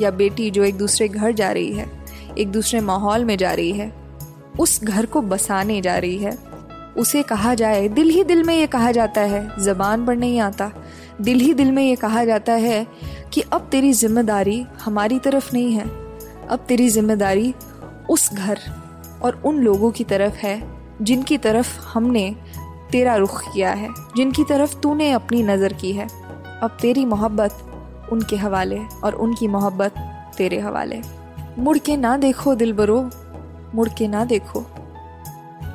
या 0.00 0.10
बेटी 0.10 0.50
जो 0.50 0.64
एक 0.64 0.76
दूसरे 0.78 1.08
घर 1.08 1.32
जा 1.32 1.50
रही 1.52 1.72
है, 1.72 1.86
एक 2.38 2.52
दूसरे 2.52 2.80
माहौल 2.80 3.24
में 3.24 3.36
जा 3.36 3.52
रही 3.52 3.72
है, 3.72 3.92
उस 4.60 4.82
घर 4.84 5.06
को 5.06 5.22
बसाने 5.22 5.80
जा 5.80 5.98
रही 5.98 6.18
है। 6.18 6.36
उसे 6.98 7.22
कहा 7.22 7.54
जाए, 7.54 7.88
दिल 7.88 8.10
ही 8.10 8.22
दिल 8.24 8.42
में 8.42 8.54
ये 8.54 8.66
कहा 8.66 8.90
जाता 8.92 9.20
है, 9.20 9.48
जबान 9.64 10.06
पर 10.06 10.16
नहीं 10.16 10.40
आता। 10.40 10.70
दिल 11.20 11.40
ही 11.40 11.52
दिल 11.54 11.72
में 11.72 11.82
ये 11.82 11.96
कहा 11.96 12.24
जाता 12.24 12.52
है 12.52 12.86
कि 13.32 13.40
अब 13.52 13.68
तेरी 13.70 13.92
ज़िम्मेदारी 13.92 14.60
हमारी 14.84 15.18
तरफ़ 15.18 15.52
नहीं 15.52 15.72
है। 15.72 15.88
अब 16.46 16.64
तेरी 16.68 16.88
ज़िम्मेदारी 16.88 17.54
उस 18.10 18.32
घर 18.34 18.58
और 19.22 19.42
उन 19.46 19.58
लोगों 19.58 19.90
की 19.90 20.04
तरफ़ 20.04 20.34
है, 20.36 20.60
जिनकी 21.02 21.38
तरफ़ 21.38 21.78
हमने 21.84 22.34
तेरा 22.92 23.16
रुख 23.16 23.42
किया 23.52 23.70
है, 23.72 23.88
जिनकी 24.16 24.44
तरफ़ 24.44 24.76
तूने 24.80 25.10
अपनी 25.12 25.42
नज़र 25.42 25.72
की 25.72 25.92
है। 25.92 26.06
अब 26.62 26.76
तेरी 26.80 27.04
मोहब्बत 27.04 27.73
उनके 28.12 28.36
हवाले 28.36 28.80
और 29.04 29.14
उनकी 29.14 29.48
मोहब्बत 29.48 29.94
तेरे 30.38 30.60
हवाले। 30.60 31.02
मुड़ 31.58 31.78
के 31.78 31.96
ना 31.96 32.16
देखो 32.16 32.54
दिल 32.54 32.72
बरो 32.72 33.10
मुड़ 33.74 33.88
के 33.88 34.08
ना 34.08 34.24
देखो। 34.24 34.60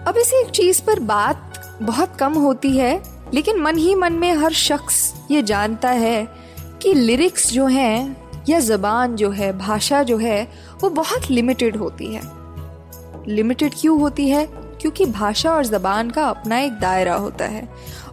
अब 0.07 0.13
इसे 0.17 0.41
एक 0.41 0.50
चीज़ 0.50 0.81
पर 0.83 1.00
बात 1.00 1.62
बहुत 1.81 2.15
कम 2.15 2.33
होती 2.33 2.77
है, 2.77 3.03
लेकिन 3.33 3.62
मन 3.62 3.77
ही 3.77 3.95
मन 3.95 4.13
में 4.13 4.33
हर 4.33 4.51
शख्स 4.51 5.15
ये 5.31 5.43
जानता 5.43 5.89
है 5.89 6.27
कि 6.81 6.93
लिरिक्स 6.93 7.53
जो 7.53 7.67
हैं 7.67 8.29
या 8.50 8.59
जबान 8.59 9.15
जो 9.15 9.29
है, 9.29 9.57
भाषा 9.57 10.03
जो 10.03 10.17
है, 10.17 10.51
वो 10.81 10.89
बहुत 10.89 11.31
लिमिटेड 11.31 11.77
होती 11.77 12.15
है। 12.15 12.21
लिमिटेड 13.27 13.74
क्यों 13.77 14.00
होती 14.00 14.29
है? 14.29 14.45
क्योंकि 14.81 15.05
भाषा 15.05 15.51
और 15.51 15.65
जबान 15.65 16.09
का 16.09 16.25
अपना 16.25 16.59
एक 16.59 16.79
दायरा 16.79 17.15
होता 17.15 17.45
है। 17.45 17.69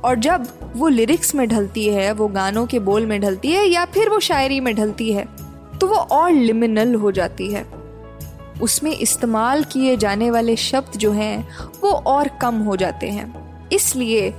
और 0.06 0.16
जब 0.16 0.46
वो 0.76 0.88
लिरिक्स 0.88 1.34
में 1.34 1.48
ढलती 1.48 1.86
है, 1.86 2.12
वो 2.12 2.28
गानों 2.28 2.66
के 2.66 2.78
बोल 2.80 3.06
में 3.06 3.20
ढलती 3.20 3.52
है 3.52 3.66
या 3.66 3.84
फिर 3.84 4.08
वो 4.08 4.20
शायरी 4.20 4.60
में 4.60 4.75
ढलती 4.75 5.12
है 5.12 5.25
तो 5.78 5.86
वो 5.86 5.96
और 5.96 6.30
लिमिनल 6.32 6.94
हो 6.94 7.10
जाती 7.12 7.50
है। 7.52 7.64
उसमें 8.62 8.90
इस्तेमाल 8.92 9.64
किए 9.64 9.96
जाने 9.96 10.30
वाले 10.30 10.54
शब्द 10.56 10.97
जो 10.99 11.10
हैं, 11.12 11.49
वो 11.82 11.90
और 11.90 12.28
कम 12.40 12.58
हो 12.58 12.76
जाते 12.76 13.08
हैं। 13.08 13.69
इसलिए 13.73 14.32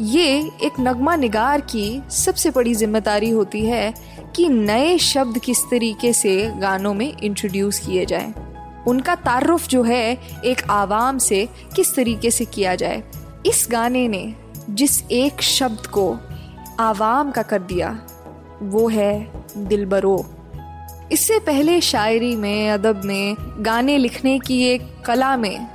ये 0.00 0.26
एक 0.64 0.80
नगमा 0.80 1.14
निगार 1.16 1.60
की 1.60 2.02
सबसे 2.10 2.50
बड़ी 2.50 2.74
ज़िम्मेदारी 2.74 3.30
होती 3.30 3.64
है 3.66 3.92
कि 4.36 4.48
नए 4.48 4.96
शब्द 4.98 5.38
किस 5.38 5.62
तरीके 5.70 6.12
से 6.12 6.34
गानों 6.60 6.94
में 6.94 7.12
इंट्रोड्यूस 7.14 7.78
किए 7.78 8.04
जाएँ। 8.06 8.32
उनका 8.86 9.14
तारुफ 9.16 9.68
जो 9.68 9.82
है, 9.82 10.18
एक 10.44 10.62
आवाम 10.70 11.18
से 11.20 11.46
किस 11.76 11.94
तरीके 11.96 12.30
से 12.30 12.44
किया 12.44 12.74
जाए। 12.74 13.02
इस 13.46 13.66
गाने 13.70 14.06
ने 14.08 14.22
जिस 14.70 15.10
एक 15.10 15.42
शब्द 15.42 15.86
को 15.86 16.18
आवाम 16.80 17.30
का 17.30 17.42
कर 17.42 17.58
दिया, 17.58 18.00
वो 18.62 18.88
है 18.88 19.32
दिलबरो। 19.56 20.26
इससे 21.12 21.38
पहले 21.38 21.80
शायरी 21.80 22.36
में, 22.36 22.70
अदब 22.70 23.02
में, 23.04 23.36
गाने 23.40 23.98
लिखने 23.98 24.38
की 24.38 24.62
एक 24.62 24.96
कला 25.06 25.36
में 25.36 25.72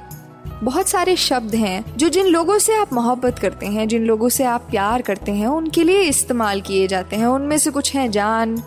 बहुत 0.63 0.87
सारे 0.87 1.15
शब्द 1.15 1.55
हैं, 1.55 1.97
जो 1.97 2.09
जिन 2.09 2.25
लोगों 2.25 2.59
से 2.59 2.75
आप 2.75 2.93
मोहब्बत 2.93 3.39
करते 3.39 3.65
हैं, 3.65 3.87
जिन 3.87 4.05
लोगों 4.05 4.29
से 4.29 4.43
आप 4.43 4.61
प्यार 4.61 5.01
करते 5.01 5.31
हैं, 5.31 5.47
उनके 5.47 5.83
लिए 5.83 6.01
इस्तेमाल 6.01 6.61
किए 6.61 6.87
जाते 6.87 7.15
हैं। 7.15 7.25
उनमें 7.25 7.57
से 7.57 7.71
कुछ 7.71 7.95
हैं 7.95 8.11
जान, 8.11 8.63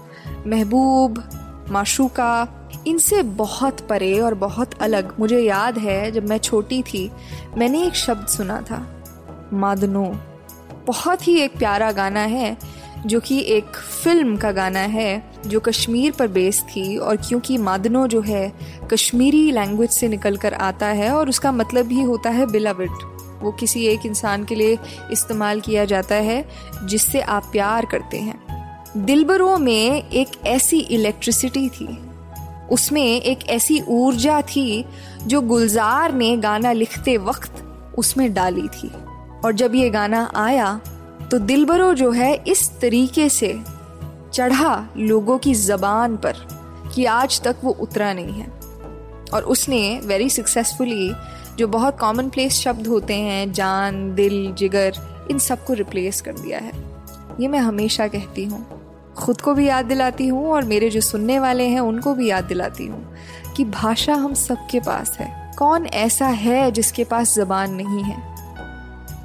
महबूब, 0.47 1.25
माशूका। 1.71 2.49
इनसे 2.87 3.23
बहुत 3.23 3.81
परे 3.81 4.21
और 4.21 4.35
बहुत 4.35 4.71
अलग। 4.83 5.15
मुझे 5.19 5.41
याद 5.41 5.79
है, 5.79 6.13
जब 6.13 6.29
मैं 6.29 6.39
छोटी 6.39 6.83
थी, 6.83 7.11
मैंने 7.57 7.83
एक 7.83 7.95
शब्द 7.95 8.27
सुना 8.27 8.61
था। 8.61 9.00
मादनो। 9.53 10.17
बहुत 10.87 11.29
ही 11.29 11.41
एक 11.41 11.57
प्यारा 11.57 11.93
गाना 11.93 12.21
है, 12.21 12.59
जो 13.07 13.21
कि 13.21 13.41
एक 13.41 13.65
फ़िल्म 14.05 14.37
का 14.37 14.53
गाना 14.53 14.81
है, 14.81 15.31
जो 15.47 15.61
कश्मीर 15.61 16.13
पर 16.13 16.29
बेस 16.29 16.63
थी 16.63 16.97
और 16.97 17.17
क्योंकि 17.17 17.59
मादनो 17.59 18.07
जो 18.07 18.21
है, 18.21 18.53
कश्मीरी 18.91 19.53
लैंग्वेज 19.53 19.91
से 19.91 20.09
निकल 20.09 20.37
कर 20.37 20.55
आता 20.55 20.87
है 20.87 21.13
और 21.13 21.29
उसका 21.29 21.53
मतलब 21.53 21.87
भी 21.87 22.03
होता 22.03 22.31
है 22.31 22.47
बिलाविड 22.47 22.91
वो 23.43 23.53
किसी 23.53 23.87
एक 23.87 24.07
इंसान 24.07 24.45
के 24.45 24.55
लिए 24.55 24.79
इस्तेमाल 25.11 25.61
किया 25.61 25.85
जाता 25.85 26.15
है, 26.15 26.49
जिससे 26.85 27.21
आप 27.21 27.45
प्यार 27.53 27.87
करते 27.87 28.17
हैं। 28.17 28.41
दिलबरों 28.97 29.59
में 29.59 30.09
एक 30.11 30.29
ऐसी 30.47 30.79
इलेक्ट्रिसिटी 30.79 31.69
थी। 31.69 31.99
उसमें 32.71 33.21
एक 33.21 33.49
ऐसी 33.49 33.83
ऊर्जा 33.89 34.43
थी, 34.43 34.85
जो 35.27 35.41
गुलजार 35.41 36.13
ने 36.13 36.37
गाना 36.37 36.73
लिखते 36.73 37.17
वक्त 37.17 37.53
उसमें 37.99 38.35
डाली 38.35 38.69
थी। 38.69 38.91
और 39.45 39.53
जब 39.53 39.75
ये 39.75 39.91
गाना 39.91 40.33
आया 40.35 40.81
तो 41.31 41.39
दिलबरो 41.39 41.95
जो 41.95 42.11
है 42.11 42.35
इस 42.47 42.71
तरीके 42.81 43.29
से 43.29 43.61
चढ़ा 44.33 44.89
लोगों 44.97 45.39
की 45.39 45.55
जबान 45.55 46.17
पर 46.17 46.37
कि 46.95 47.05
आज 47.05 47.41
तक 47.41 47.57
वो 47.65 47.73
उतरा 47.73 48.13
नहीं 48.13 48.33
है। 48.33 48.47
और 49.35 49.43
उसने 49.43 50.01
वेरी 50.05 50.31
सक्सेसफुली 50.31 51.13
जो 51.59 51.69
बहुत 51.69 51.99
कॉमन 51.99 52.29
प्लेस 52.29 52.53
शब्द 52.53 52.87
होते 52.87 53.15
हैं, 53.15 53.53
जान, 53.53 54.15
दिल, 54.15 54.53
जिगर, 54.53 54.93
इन 55.31 55.39
सबको 55.39 55.73
रिप्लेस 55.73 56.21
कर 56.21 56.33
दिया 56.33 56.59
है। 56.59 56.73
ये 57.41 57.49
मैं 57.49 57.59
हमेशा 57.59 58.09
कहती 58.09 58.45
हूँ। 58.45 58.67
खुद 59.19 59.41
को 59.41 59.55
भी 59.55 59.69
याद 59.69 59.85
दिलाती 59.85 60.27
हूँ 60.27 60.51
और 60.51 60.65
मेरे 60.65 60.91
जो 60.91 61.01
सुनने 61.01 61.39
वाले 61.39 61.65
हैं, 61.65 61.81
उनको 61.81 62.15
भी 62.15 62.31
याद 62.31 62.45
दिलाती 62.45 62.87
हूँ 62.87 63.15
कि 63.57 63.65
भाषा 63.65 64.15
हम 64.15 64.35
सबके 64.35 64.81
पास 64.81 65.17
है। 65.21 65.53
कौन 65.59 65.87
ऐसा 65.87 66.27
है 66.27 66.71
जिसके 66.71 67.05
पास 67.05 67.35
जबान 67.35 67.75
नहीं 67.75 68.03
है? 68.03 68.31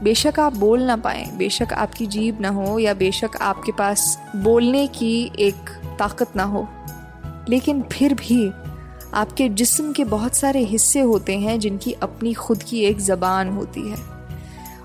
बेशक 0.06 0.40
आप 0.40 0.54
बोल 0.54 0.82
ना 0.82 0.96
पाए, 0.98 1.24
बेशक 1.38 1.72
आपकी 1.74 2.06
जीभ 2.06 2.40
ना 2.42 2.50
हो 2.50 2.80
या 2.80 2.94
बेशक 2.94 3.36
आपके 3.42 3.72
पास 3.72 4.18
बोलने 4.36 4.88
की 4.88 5.32
एक 5.40 5.70
ताकत 6.00 6.36
ना 6.36 6.44
हो। 6.44 6.68
लेकिन 7.50 7.82
फिर 7.82 8.14
भी 8.14 8.52
आपके 9.14 9.48
जिस्म 9.50 9.94
के 9.94 10.04
बहुत 10.04 10.36
सारे 10.36 10.60
हिस्से 10.60 11.00
होते 11.00 11.38
हैं 11.38 11.60
जिनकी 11.60 11.92
अपनी 11.94 12.34
खुद 12.34 12.64
की 12.64 12.80
एक 12.80 13.00
ज़बान 13.00 13.50
होती 13.50 13.90
है। 13.90 13.98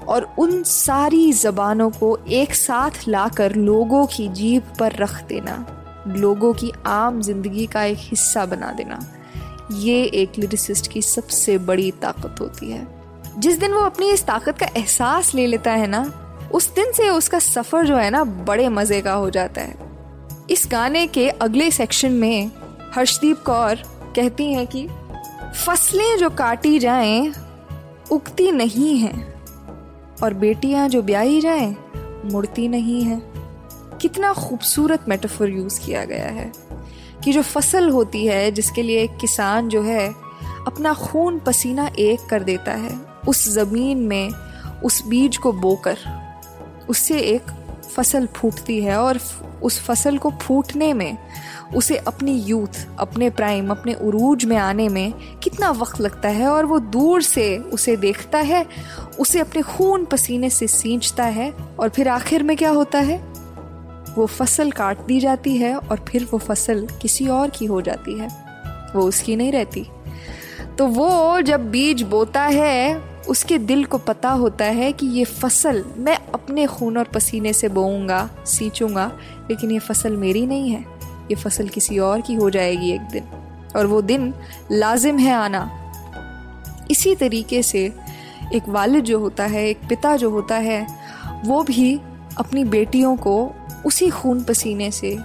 और 0.09 0.35
उन 0.38 0.62
सारी 0.62 1.33
ज़बानों 1.33 1.90
को 1.90 2.16
एक 2.28 2.54
साथ 2.54 3.09
लाकर 3.09 3.54
लोगों 3.54 4.06
की 4.06 4.28
जीभ 4.28 4.62
पर 4.78 4.92
रख 4.92 5.22
देना, 5.24 5.66
लोगों 6.09 6.52
की 6.52 6.72
आम 6.87 7.20
ज़िंदगी 7.20 7.66
का 7.66 7.85
एक 7.85 7.98
हिस्सा 8.00 8.46
बना 8.46 8.72
देना, 8.72 8.98
ये 9.72 10.02
एक 10.04 10.38
लिरिसिस्ट 10.38 10.90
की 10.92 11.02
सबसे 11.02 11.59
बड़ी 11.59 11.90
ताकत 11.90 12.40
होती 12.40 12.70
है। 12.70 12.99
जिस 13.38 13.58
दिन 13.58 13.72
वो 13.72 13.80
अपनी 13.80 14.10
इस 14.10 14.26
ताकत 14.26 14.58
का 14.58 14.66
एहसास 14.76 15.34
ले 15.34 15.46
लेता 15.46 15.72
है 15.72 15.86
ना, 15.86 16.12
उस 16.52 16.74
दिन 16.74 16.92
से 16.92 17.08
उसका 17.08 17.38
सफ़र 17.38 17.86
जो 17.86 17.96
है 17.96 18.10
ना, 18.10 18.24
बड़े 18.24 18.68
मज़े 18.68 19.02
का 19.02 19.12
हो 19.12 19.30
जाता 19.30 19.60
है। 19.60 19.74
इस 20.50 20.68
गाने 20.70 21.06
के 21.06 21.28
अगले 21.28 21.70
सेक्शन 21.70 22.12
में 22.12 22.50
हर्षदीप 22.94 23.38
कौर 23.38 23.74
कहती 24.16 24.52
हैं 24.52 24.66
कि, 24.66 24.88
फ़सलें 25.66 26.18
जो 26.18 26.30
काटी 26.30 26.78
जाएँ, 26.78 27.32
उगती 28.10 28.52
नहीं 28.52 28.96
हैं, 28.96 29.34
और 30.22 30.34
बेटियाँ 30.34 30.88
जो 30.88 31.02
ब्याही 31.02 31.40
जाएँ, 31.40 31.76
मुड़ती 32.24 32.68
नहीं 32.68 33.02
हैं। 33.02 33.22
कितना 33.98 34.32
खूबसूरत 34.32 35.04
मेटाफर 35.08 35.48
यूज़ 35.48 35.80
किया 35.80 36.04
गया 36.04 36.26
है 36.26 36.52
कि 37.24 37.32
जो 37.32 37.42
फ़सल 37.42 37.88
होती 37.88 38.26
है, 38.26 38.50
जिसके 38.50 38.82
लिए 38.82 39.06
किसान 39.06 39.68
जो 39.68 39.82
है, 39.82 40.08
अपना 40.66 40.94
खून 40.94 41.38
पसीना 41.38 41.90
एक 41.98 42.20
कर 42.30 42.42
देता 42.42 42.72
है। 42.72 43.10
उस 43.28 43.48
ज़मीन 43.48 43.98
में 43.98 44.30
उस 44.85 45.06
बीज 45.06 45.37
को 45.37 45.52
बोकर 45.52 45.96
उससे 46.88 47.20
एक 47.20 47.42
फ़सल 47.96 48.26
फूटती 48.26 48.83
है 48.83 48.96
और 48.96 49.20
उस 49.62 49.80
फ़सल 49.80 50.18
को 50.18 50.30
फूटने 50.30 50.92
में, 50.92 51.18
उसे 51.74 51.96
अपनी 51.96 52.33
यूथ, 52.33 52.87
अपने 52.98 53.30
प्राइम, 53.30 53.70
अपने 53.70 53.94
उरूज 53.94 54.44
में 54.44 54.56
आने 54.56 54.88
में 54.88 55.12
कितना 55.12 55.70
वक्त 55.70 56.00
लगता 56.00 56.28
है 56.28 56.48
और 56.48 56.64
वो 56.64 56.78
दूर 56.78 57.22
से 57.22 57.59
उसे 57.59 57.96
देखता 57.96 58.38
है, 58.38 58.66
उसे 59.18 59.40
अपने 59.40 59.62
खून 59.62 60.04
पसीने 60.04 60.50
से 60.50 60.66
सींचता 60.66 61.24
है 61.24 61.54
और 61.78 61.88
फिर 61.88 62.09
आखिर 62.09 62.42
में 62.42 62.56
क्या 62.56 62.70
होता 62.70 62.98
है? 62.98 63.18
वो 64.18 64.26
फ़सल 64.26 64.70
काट 64.70 64.98
दी 65.00 65.20
जाती 65.20 65.56
है 65.56 65.76
और 65.76 66.04
फिर 66.09 66.28
वो 66.33 66.38
फ़सल 66.38 66.88
किसी 67.02 67.28
और 67.28 67.50
की 67.50 67.66
हो 67.66 67.80
जाती 67.80 68.18
है। 68.18 68.28
वो 68.96 69.02
उसकी 69.02 69.37
नहीं 69.37 69.52
रहती। 69.52 69.87
तो 70.78 70.87
वो 70.87 71.40
जब 71.40 71.70
बीज 71.70 72.02
बोता 72.02 72.42
है 72.42 73.10
उसके 73.28 73.59
दिल 73.59 73.85
को 73.85 73.98
पता 73.98 74.30
होता 74.30 74.64
है 74.64 74.92
कि 74.92 75.06
ये 75.06 75.24
फ़सल 75.24 75.85
मैं 75.96 76.16
अपने 76.35 76.66
खून 76.66 76.96
और 76.98 77.04
पसीने 77.04 77.52
से 77.52 77.68
बोऊँगा, 77.68 78.30
सींचूँगा, 78.46 79.12
लेकिन 79.50 79.70
ये 79.70 79.78
फ़सल 79.78 80.16
मेरी 80.16 80.46
नहीं 80.46 80.70
है। 80.70 80.80
ये 81.30 81.35
फ़सल 81.35 81.68
किसी 81.68 81.98
और 81.98 82.20
की 82.20 82.35
हो 82.35 82.50
जाएगी 82.50 82.90
एक 82.90 83.00
दिन, 83.00 83.24
और 83.76 83.87
वो 83.87 84.02
दिन 84.02 84.35
लाजिम 84.72 85.18
है 85.18 85.33
आना। 85.33 85.70
इसी 86.90 87.14
तरीके 87.14 87.62
से 87.62 87.92
एक 88.54 88.68
वालिद 88.68 89.04
जो 89.04 89.18
होता 89.18 89.44
है, 89.44 89.68
एक 89.68 89.80
पिता 89.88 90.16
जो 90.16 90.30
होता 90.30 90.56
है, 90.56 90.87
वो 91.44 91.62
भी 91.62 92.00
अपनी 92.38 92.64
बेटियों 92.64 93.16
को 93.16 93.52
उसी 93.87 94.11
खून 94.11 94.42
पसीने 94.44 94.90
से, 94.90 95.18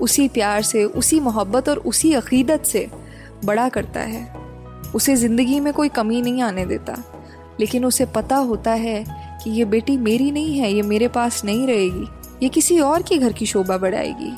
उसी 0.00 0.28
प्यार 0.28 0.62
से, 0.62 0.84
उसी 0.84 1.20
मोहब्बत 1.20 1.68
और 1.68 1.78
उसी 1.78 2.12
अकीदत 2.14 2.64
से 2.64 2.88
बड़ा 3.44 3.68
करता 3.68 4.00
है। 4.00 4.24
उसे 4.94 5.16
ज़िंदगी 5.16 5.60
में 5.60 5.72
कोई 5.72 5.88
कमी 5.88 6.22
नहीं 6.22 6.42
आने 6.42 6.66
देता। 6.66 6.96
लेकिन 7.60 7.84
उसे 7.84 8.06
पता 8.06 8.36
होता 8.36 8.70
है 8.70 9.04
कि 9.44 9.50
ये 9.50 9.64
बेटी 9.64 9.96
मेरी 9.96 10.30
नहीं 10.30 10.58
है, 10.58 10.72
ये 10.72 10.82
मेरे 10.82 11.08
पास 11.08 11.44
नहीं 11.44 11.66
रहेगी। 11.66 12.06
ये 12.42 12.48
किसी 12.48 12.78
और 12.80 13.02
के 13.02 13.18
घर 13.18 13.32
की 13.32 13.46
शोभा 13.46 13.78
बढ़ाएगी। 13.78 14.32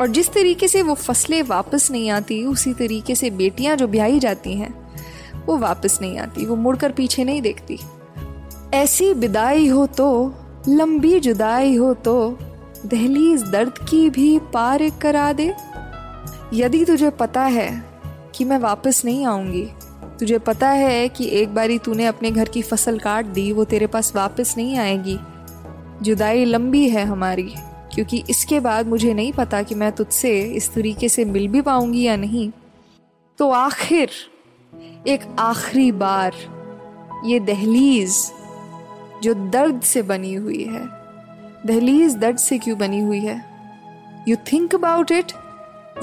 और 0.00 0.08
जिस 0.08 0.32
तरीके 0.32 0.68
से 0.68 0.82
वो 0.82 0.94
फ़सलें 0.94 1.42
वापस 1.42 1.90
नहीं 1.90 2.10
आती, 2.10 2.44
उसी 2.44 2.72
तरीके 2.72 3.14
से 3.14 3.30
बेटियाँ 3.30 3.76
जो 3.76 3.86
ब्याही 3.86 4.18
जाती 4.18 4.52
हैं, 4.52 4.74
वो 5.46 5.56
वापस 5.58 5.98
नहीं 6.02 6.18
आती, 6.18 6.46
वो 6.46 6.56
मुड़कर 6.56 6.92
पीछे 6.92 7.24
नहीं 7.24 7.42
देखती। 7.42 7.78
ऐसी 8.74 9.12
विदाई 9.12 9.68
हो 9.68 9.86
तो 9.86 10.34
लंबी 10.68 11.20
जुदाई 11.20 11.74
हो 11.76 11.94
तो 11.94 12.38
दहलीज 12.86 13.42
दर्द 13.42 13.78
की 13.90 14.10
भी 14.10 14.38
पार 14.38 14.88
करा 14.90 15.32
दे। 15.32 15.54
यदि 16.54 16.84
तुझे 16.84 17.10
पता 17.10 17.42
है 17.42 17.84
कि 18.34 18.44
मैं 18.44 18.58
वापस 18.58 19.02
नहीं 19.04 19.26
आऊँगी 19.26 19.68
तुझे 20.20 20.38
पता 20.38 20.68
है 20.68 21.08
कि 21.08 21.28
एक 21.28 21.54
बारी 21.54 21.78
तूने 21.78 22.06
अपने 22.06 22.30
घर 22.30 22.48
की 22.48 22.62
फ़सल 22.62 22.98
काट 22.98 23.26
दी, 23.26 23.52
वो 23.52 23.64
तेरे 23.64 23.86
पास 23.86 24.16
वापस 24.16 24.54
नहीं 24.56 24.76
आएगी। 24.76 25.18
जुदाई 26.02 26.44
लंबी 26.44 26.88
है 26.88 27.04
हमारी, 27.04 27.54
क्योंकि 27.94 28.24
इसके 28.30 28.60
बाद 28.60 28.86
मुझे 28.86 29.14
नहीं 29.14 29.32
पता 29.32 29.62
कि 29.62 29.74
मैं 29.74 29.92
तुझसे 29.92 30.40
इस 30.42 30.72
तरीके 30.74 31.08
से 31.08 31.24
मिल 31.24 31.48
भी 31.48 31.60
पाऊँगी 31.60 32.02
या 32.02 32.16
नहीं। 32.16 32.50
तो 33.38 33.50
आखिर, 33.50 34.10
एक 35.06 35.20
आखिरी 35.38 35.92
बार, 35.92 36.34
ये 37.24 37.40
दहलीज 37.40 38.32
जो 39.22 39.34
दर्द 39.34 39.80
से 39.80 40.02
बनी 40.02 40.34
हुई 40.34 40.62
है। 40.64 40.84
दहलीज 41.66 42.16
दर्द 42.16 42.36
से 42.36 42.58
क्यों 42.58 42.78
बनी 42.78 43.00
हुई 43.00 43.20
है? 43.20 43.44
You 44.28 44.36
think 44.52 44.74
about 44.74 45.12
it 45.12 45.32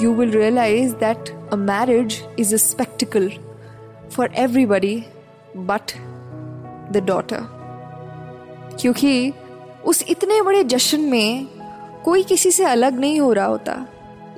you 0.02 0.14
will 0.14 0.30
realise 0.30 0.94
that 0.94 1.30
a 1.52 1.56
marriage 1.56 2.22
is 2.38 2.54
a 2.54 2.58
spectacle 2.58 3.32
for 4.12 4.30
everybody 4.34 5.04
but 5.56 5.92
the 6.92 7.02
daughter 7.06 7.40
क्योंकि 8.80 9.32
उस 9.84 10.04
इतने 10.08 10.42
बड़े 10.42 10.64
जश्न 10.64 11.00
में 11.00 11.46
कोई 12.04 12.22
किसी 12.22 12.50
से 12.50 12.64
अलग 12.64 12.98
नहीं 12.98 13.20
हो 13.20 13.32
रहा 13.32 13.46
होता। 13.46 13.86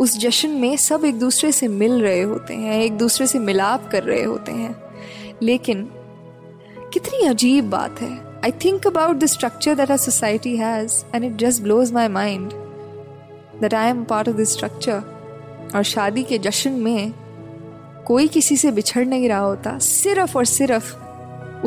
उस 0.00 0.18
जश्न 0.18 0.48
में 0.50 0.76
सब 0.76 1.04
एक 1.04 1.18
दूसरे 1.18 1.52
से 1.52 1.68
मिल 1.68 2.02
रहे 2.02 2.22
होते 2.22 2.54
हैं, 2.54 2.82
एक 2.82 2.92
दूसरे 2.92 3.26
से 3.26 3.38
मिलाप 3.38 3.88
कर 3.92 4.02
रहे 4.02 4.22
होते 4.22 4.52
हैं। 4.52 4.74
लेकिन 5.42 5.88
कितनी 6.92 7.26
अजीब 7.26 7.70
बात 7.70 8.00
है। 8.00 8.12
I 8.44 8.50
think 8.50 8.86
about 8.86 9.16
the 9.16 9.26
structure 9.26 9.74
that 9.74 9.90
our 9.90 9.96
society 9.96 10.56
has 10.56 11.04
and 11.14 11.24
it 11.24 11.36
just 11.36 11.62
blows 11.62 11.92
my 11.92 12.08
mind 12.08 12.52
that 13.60 13.74
I 13.74 13.90
am 13.90 14.04
part 14.04 14.28
of 14.28 14.36
this 14.36 14.52
structure 14.52 15.02
और 15.76 15.82
शादी 15.82 16.22
के 16.22 16.38
जश्न 16.38 16.70
में 16.70 17.12
कोई 18.06 18.28
किसी 18.28 18.56
से 18.56 18.70
बिछड़ 18.70 19.06
नहीं 19.06 19.28
रहा 19.28 19.38
होता, 19.38 19.78
सिर्फ़ 19.78 20.38
और 20.38 20.44
सिर्फ़ 20.44 20.96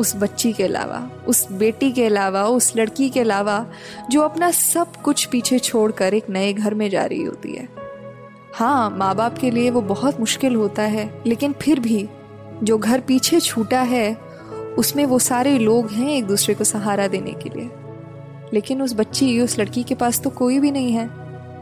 उस 0.00 0.16
बच्ची 0.16 0.52
के 0.52 0.64
अलावा, 0.64 1.10
उस 1.26 1.52
बेटी 1.52 1.92
के 1.92 2.04
अलावा, 2.04 2.44
उस 2.44 2.76
लड़की 2.76 3.08
के 3.08 3.20
अलावा, 3.20 3.66
जो 4.10 4.20
अपना 4.20 4.50
सब 4.50 4.96
कुछ 4.96 5.24
पीछे 5.24 5.58
छोड़कर 5.58 6.14
एक 6.14 6.30
नए 6.30 6.52
घर 6.52 6.74
में 6.74 6.90
जा 6.90 7.04
रही 7.04 7.22
होती 7.22 7.52
है। 7.52 7.68
हाँ 8.54 8.90
माँ 8.90 9.14
बाप 9.14 9.38
के 9.38 9.50
लिए 9.50 9.70
वो 9.70 9.80
बहुत 9.80 10.20
मुश्किल 10.20 10.54
होता 10.54 10.82
है, 10.82 11.22
लेकिन 11.26 11.52
फिर 11.52 11.80
भी 11.80 12.08
जो 12.62 12.78
घर 12.78 13.00
पीछे 13.00 13.40
छूटा 13.40 13.80
है, 13.80 14.14
उसमें 14.78 15.06
वो 15.06 15.18
सारे 15.18 15.58
लोग 15.58 15.90
हैं 15.90 16.10
एक 16.10 16.26
दूसरे 16.26 16.54
को 16.54 16.64
सहारा 16.64 17.08
देने 17.08 17.32
के 17.32 17.58
लिए। 17.58 17.70
लेकिन 18.52 18.82
उस 18.82 18.94
बच्ची, 18.94 19.40
उस 19.40 19.58
लड़की 19.58 19.82
के 19.82 19.94
पास 19.94 20.20
तो 20.20 20.30
कोई 20.30 20.58
भी 20.58 20.70
नहीं 20.70 20.92
है, 20.92 21.10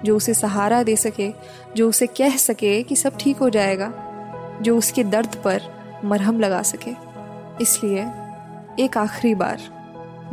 जो 0.04 0.16
उसे 0.16 0.34
सहारा 0.34 0.82
दे 0.82 0.96
सके, 0.96 1.32
जो 1.76 1.88
उसे 1.88 2.06
कह 2.06 2.36
सके 2.36 2.82
कि 2.82 2.96
सब 2.96 3.16
ठीक 3.20 3.36
हो 3.36 3.50
जाएगा। 3.50 4.05
जो 4.62 4.76
उसके 4.78 5.04
दर्द 5.04 5.34
पर 5.44 5.62
मरहम 6.04 6.40
लगा 6.40 6.62
सके। 6.62 6.90
इसलिए 7.60 8.06
एक 8.78 8.98
आखिरी 8.98 9.34
बार 9.34 9.60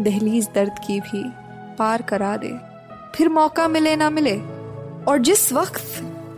दहलीज 0.01 0.49
दर्द 0.55 0.79
की 0.88 0.99
भी 0.99 1.23
पार 1.77 2.01
करा 2.01 2.36
दे। 2.38 2.51
फिर 3.15 3.29
मौका 3.29 3.67
मिले 3.67 3.95
ना 3.95 4.09
मिले। 4.09 4.36
और 5.07 5.17
जिस 5.17 5.51
वक्त 5.53 5.83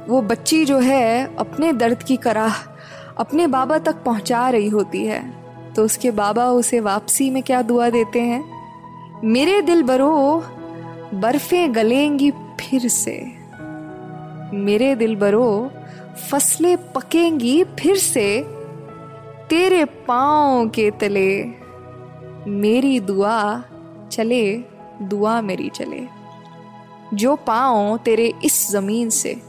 वो 0.10 0.22
बच्ची 0.22 0.66
जो 0.66 0.80
है 0.80 1.36
अपने 1.36 1.72
दर्द 1.74 2.04
की 2.04 2.18
कराह 2.18 2.56
अपने 3.18 3.48
बाबा 3.48 3.78
तक 3.78 4.04
पहुँचा 4.04 4.50
रही 4.50 4.70
होती 4.70 5.06
है 5.06 5.22
तो 5.74 5.84
उसके 5.86 6.12
बाबा 6.12 6.46
उसे 6.52 6.80
वापसी 6.80 7.30
में 7.30 7.42
क्या 7.44 7.62
दुआ 7.62 7.90
देते 7.90 8.22
हैं? 8.22 8.44
मेरे 9.24 9.62
दिल 9.62 9.84
बरो, 9.84 10.44
बर्फें 11.14 11.76
गलेंगी 11.76 12.32
फिर 12.32 12.88
से। 12.88 13.16
मेरे 14.54 14.96
दिल 14.96 15.16
बरो 15.16 15.72
फ़सलें 16.16 16.92
पकेंगी 16.92 17.64
फिर 17.64 17.98
से, 17.98 18.42
तेरे 19.50 19.86
पाँव 19.86 20.70
के 20.70 20.92
तले। 20.92 21.44
मेरी 22.48 23.00
दुआ 23.00 23.64
चले, 24.12 24.58
दुआ 25.02 25.42
मेरी 25.42 25.70
चले। 25.70 26.08
जो 27.14 27.36
पाँव 27.36 27.98
तेरे 27.98 28.34
इस 28.46 28.72
ज़मीन 28.72 29.10
से, 29.10 29.42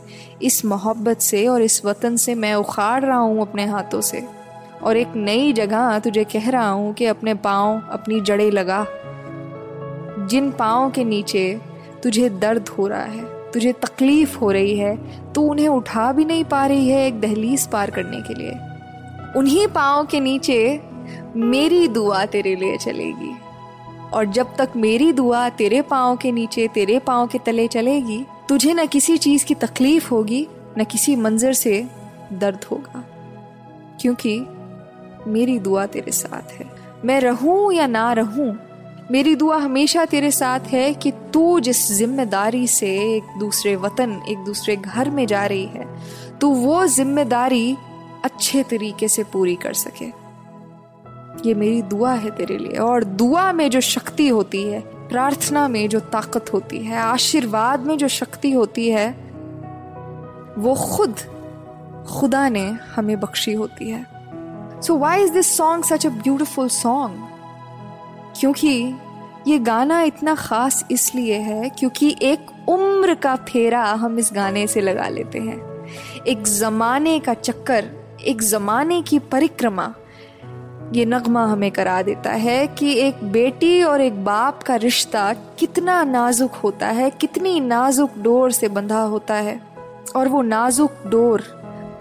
इस 0.42 0.64
मोहब्बत 0.64 1.18
से 1.18 1.46
और 1.46 1.62
इस 1.62 1.84
वतन 1.84 2.16
से 2.16 2.34
मैं 2.34 2.54
उखाड़ 2.54 3.04
रहा 3.04 3.18
हूँ 3.18 3.40
अपने 3.40 3.66
हाथों 3.66 4.00
से, 4.00 4.26
और 4.82 4.96
एक 4.96 5.08
नई 5.16 5.52
जगह 5.52 5.98
तुझे 5.98 6.24
कह 6.24 6.50
रहा 6.50 6.68
हूँ 6.68 6.94
कि 6.94 7.06
अपने 7.06 7.34
पाँव 7.34 7.88
अपनी 7.90 8.20
जड़ें 8.20 8.50
लगा। 8.50 8.86
जिन 10.26 10.50
पाँव 10.50 10.90
के 10.90 11.04
नीचे 11.04 11.60
तुझे 12.02 12.30
दर्द 12.30 12.68
हो 12.68 12.86
रहा 12.86 13.02
है 13.02 13.35
तुझे 13.56 13.72
तकलीफ़ 13.72 14.38
हो 14.38 14.50
रही 14.50 14.76
है 14.76 14.96
तो 15.32 15.42
उन्हें 15.42 15.68
उठा 15.68 16.12
भी 16.12 16.24
नहीं 16.24 16.44
पा 16.44 16.66
रही 16.66 16.88
है 16.88 17.06
एक 17.06 17.20
दहलीज 17.20 17.66
पार 17.66 17.90
करने 17.90 18.20
के 18.20 18.34
लिए। 18.34 18.52
उन्हीं 19.36 19.66
पाँव 19.66 20.06
के 20.06 20.20
नीचे 20.20 20.82
मेरी 21.36 21.88
दुआ 21.88 22.24
तेरे 22.24 22.54
लिए 22.56 22.76
चलेगी। 22.76 23.36
और 24.14 24.24
जब 24.24 24.56
तक 24.56 24.68
मेरी 24.76 25.12
दुआ 25.12 25.48
तेरे 25.48 25.82
पाँव 25.82 26.16
के 26.16 26.32
नीचे, 26.32 26.68
तेरे 26.68 26.98
पाँव 26.98 27.26
के 27.26 27.38
तले 27.38 27.68
चलेगी, 27.68 28.24
तुझे 28.48 28.74
न 28.74 28.86
किसी 28.86 29.16
चीज़ 29.16 29.44
की 29.44 29.54
तकलीफ़ 29.54 30.10
होगी, 30.10 30.48
न 30.78 30.84
किसी 30.84 31.16
मंजर 31.16 31.52
से 31.52 31.86
दर्द 32.32 32.64
होगा। 32.64 33.04
क्योंकि 34.00 34.46
मेरी 35.26 35.58
दुआ 35.58 35.86
तेरे 35.86 36.12
साथ 36.12 36.52
है। 36.52 36.70
मैं 37.04 37.20
रहूँ 37.20 37.72
या 37.72 37.86
ना 37.86 38.12
रहूँ 38.12 38.58
मेरी 39.10 39.34
दुआ 39.36 39.56
हमेशा 39.56 40.04
तेरे 40.04 40.30
साथ 40.30 40.60
है 40.60 40.94
कि 40.94 41.10
तू 41.10 41.60
जिस 41.60 41.92
ज़िम्मेदारी 41.92 42.66
से 42.66 43.16
एक 43.16 43.22
दूसरे 43.38 43.76
वतन, 43.76 44.22
एक 44.28 44.38
दूसरे 44.38 44.76
घर 44.76 45.10
में 45.10 45.26
जा 45.26 45.44
रही 45.46 45.66
है, 45.66 45.86
तू 46.40 46.48
वो 46.50 46.86
ज़िम्मेदारी 46.86 47.76
अच्छे 48.24 48.62
तरीके 48.62 49.08
से 49.08 49.24
पूरी 49.24 49.54
कर 49.54 49.72
सके। 49.72 50.06
ये 51.48 51.54
मेरी 51.54 51.82
दुआ 51.82 52.12
है 52.12 52.30
तेरे 52.30 52.58
लिए, 52.58 52.76
और 52.76 53.04
दुआ 53.04 53.52
में 53.52 53.70
जो 53.70 53.80
शक्ति 53.80 54.28
होती 54.28 54.62
है, 54.62 54.80
प्रार्थना 54.80 55.68
में 55.68 55.88
जो 55.88 56.00
ताकत 56.00 56.52
होती 56.52 56.78
है, 56.78 56.96
आशीर्वाद 56.96 57.80
में 57.80 57.98
जो 57.98 58.08
शक्ति 58.08 58.52
होती 58.52 58.88
है, 58.90 59.10
वो 60.58 60.74
खुद, 60.74 61.16
खुदा 62.08 62.48
ने 62.48 62.66
हमें 62.96 63.20
बख्शी 63.20 63.52
होती 63.52 63.90
है। 63.90 64.06
So 64.82 64.96
why 64.98 65.22
is 65.22 65.32
this 65.32 65.56
song 65.56 65.84
such 65.84 66.06
a 66.06 66.10
beautiful 66.10 66.68
song 66.68 67.35
क्योंकि 68.40 68.94
ये 69.48 69.58
गाना 69.58 70.02
इतना 70.02 70.34
खास 70.34 70.84
इसलिए 70.90 71.34
है 71.34 71.68
क्योंकि 71.68 72.16
एक 72.22 72.68
उम्र 72.68 73.14
का 73.14 73.36
फेरा 73.36 73.84
हम 73.84 74.18
इस 74.18 74.30
गाने 74.34 74.66
से 74.66 74.80
लगा 74.80 75.08
लेते 75.08 75.38
हैं। 75.38 76.24
एक 76.26 76.42
जमाने 76.42 77.18
का 77.18 77.34
चक्कर, 77.34 77.90
एक 78.24 78.42
जमाने 78.42 79.02
की 79.02 79.18
परिक्रमा, 79.18 79.94
ये 80.94 81.04
नगमा 81.04 81.44
हमें 81.46 81.70
करा 81.70 82.02
देता 82.02 82.30
है 82.30 82.66
कि 82.66 82.92
एक 82.94 83.24
बेटी 83.24 83.82
और 83.82 84.00
एक 84.00 84.24
बाप 84.24 84.62
का 84.62 84.76
रिश्ता 84.76 85.32
कितना 85.32 86.04
नाजुक 86.04 86.54
होता 86.54 86.86
है, 86.86 87.10
कितनी 87.10 87.60
नाजुक 87.60 88.18
डोर 88.18 88.52
से 88.52 88.68
बंधा 88.68 89.00
होता 89.00 89.34
है। 89.34 89.60
और 90.16 90.28
वो 90.28 90.42
नाजुक 90.42 90.92
डोर 91.06 91.44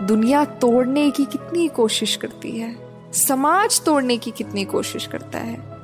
दुनिया 0.04 0.46
तोड़ने 0.46 1.12
की 1.12 1.26
कितनी 1.26 1.68
कोशिश 1.68 2.16
करती 2.16 2.60
है, 2.60 2.76
समाज 3.14 3.82
तोड़ने 3.82 4.18
की 4.18 4.32
कितनी 4.32 4.66
कोशिश 4.66 5.08
करता 5.08 5.40
है। 5.40 5.75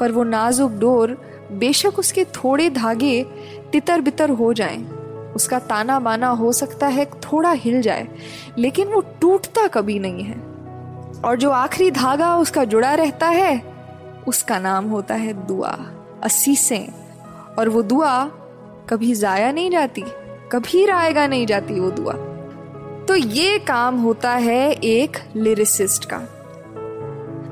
पर 0.00 0.12
वो 0.12 0.22
नाजुक 0.24 0.72
डोर 0.72 1.16
बेशक 1.52 1.98
उसके 1.98 2.24
थोड़े 2.24 2.68
धागे 2.70 3.22
तितर 3.72 4.00
बितर 4.00 4.30
हो 4.30 4.52
जाएँ, 4.52 4.84
उसका 5.36 5.58
ताना 5.58 5.98
बाना 6.00 6.28
हो 6.28 6.52
सकता 6.52 6.86
है 6.86 7.04
थोड़ा 7.04 7.50
हिल 7.52 7.80
जाए 7.82 8.08
लेकिन 8.58 8.88
वो 8.88 9.00
टूटता 9.20 9.66
कभी 9.66 9.98
नहीं 9.98 10.24
है। 10.24 10.36
और 11.24 11.36
जो 11.36 11.50
आखिरी 11.50 11.90
धागा 11.90 12.36
उसका 12.36 12.64
जुड़ा 12.64 12.94
रहता 12.94 13.26
है 13.26 13.62
उसका 14.28 14.58
नाम 14.58 14.88
होता 14.88 15.14
है 15.14 15.32
दुआ 15.46 15.76
असीसें। 16.22 16.88
और 17.58 17.68
वो 17.68 17.82
दुआ 17.82 18.24
कभी 18.88 19.14
जाया 19.14 19.52
नहीं 19.52 19.70
जाती 19.70 20.04
कभी 20.52 20.84
रायगा 20.86 21.26
नहीं 21.26 21.46
जाती 21.46 21.80
वो 21.80 21.90
दुआ। 21.90 22.12
तो 23.06 23.14
ये 23.14 23.58
काम 23.58 23.96
होता 23.96 24.30
है 24.30 24.70
एक 24.72 25.16
लिरिसिस्ट 25.36 26.04
का। 26.04 26.20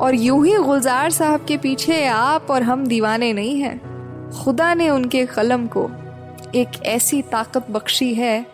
और 0.01 0.15
यूँ 0.15 0.47
ही 0.47 0.57
गुलजार 0.57 1.11
साहब 1.11 1.45
के 1.45 1.57
पीछे 1.57 2.07
आप 2.07 2.51
और 2.51 2.63
हम 2.63 2.87
दीवाने 2.87 3.33
नहीं 3.33 3.61
हैं। 3.61 3.79
खुदा 4.45 4.75
ने 4.75 4.89
उनके 4.91 5.27
कलम 5.27 5.67
को 5.67 5.91
एक 6.55 6.83
ऐसी 6.87 7.23
ताकत 7.23 7.71
बख्शी 7.71 8.15
है 8.15 8.47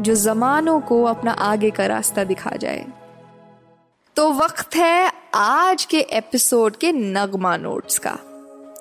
जो 0.00 0.14
जमानों 0.14 0.80
को 0.80 1.02
अपना 1.04 1.32
आगे 1.32 1.70
का 1.70 1.86
रास्ता 1.86 2.24
दिखा 2.24 2.50
जाए। 2.50 2.86
तो 4.16 4.32
वक्त 4.32 4.76
है 4.76 5.12
आज 5.34 5.84
के 5.84 6.00
एपिसोड 6.00 6.76
के 6.76 6.92
नगमा 6.92 7.56
नोट्स 7.56 7.98
का। 7.98 8.18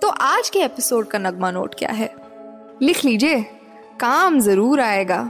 तो 0.01 0.07
आज 0.07 0.49
के 0.49 0.59
एपिसोड 0.59 1.07
का 1.07 1.19
नगमा 1.19 1.51
नोट 1.51 1.75
क्या 1.75 1.91
है? 1.91 2.15
लिख 2.81 3.05
लीजिए, 3.05 3.41
काम 3.99 4.39
ज़रूर 4.39 4.81
आएगा। 4.81 5.29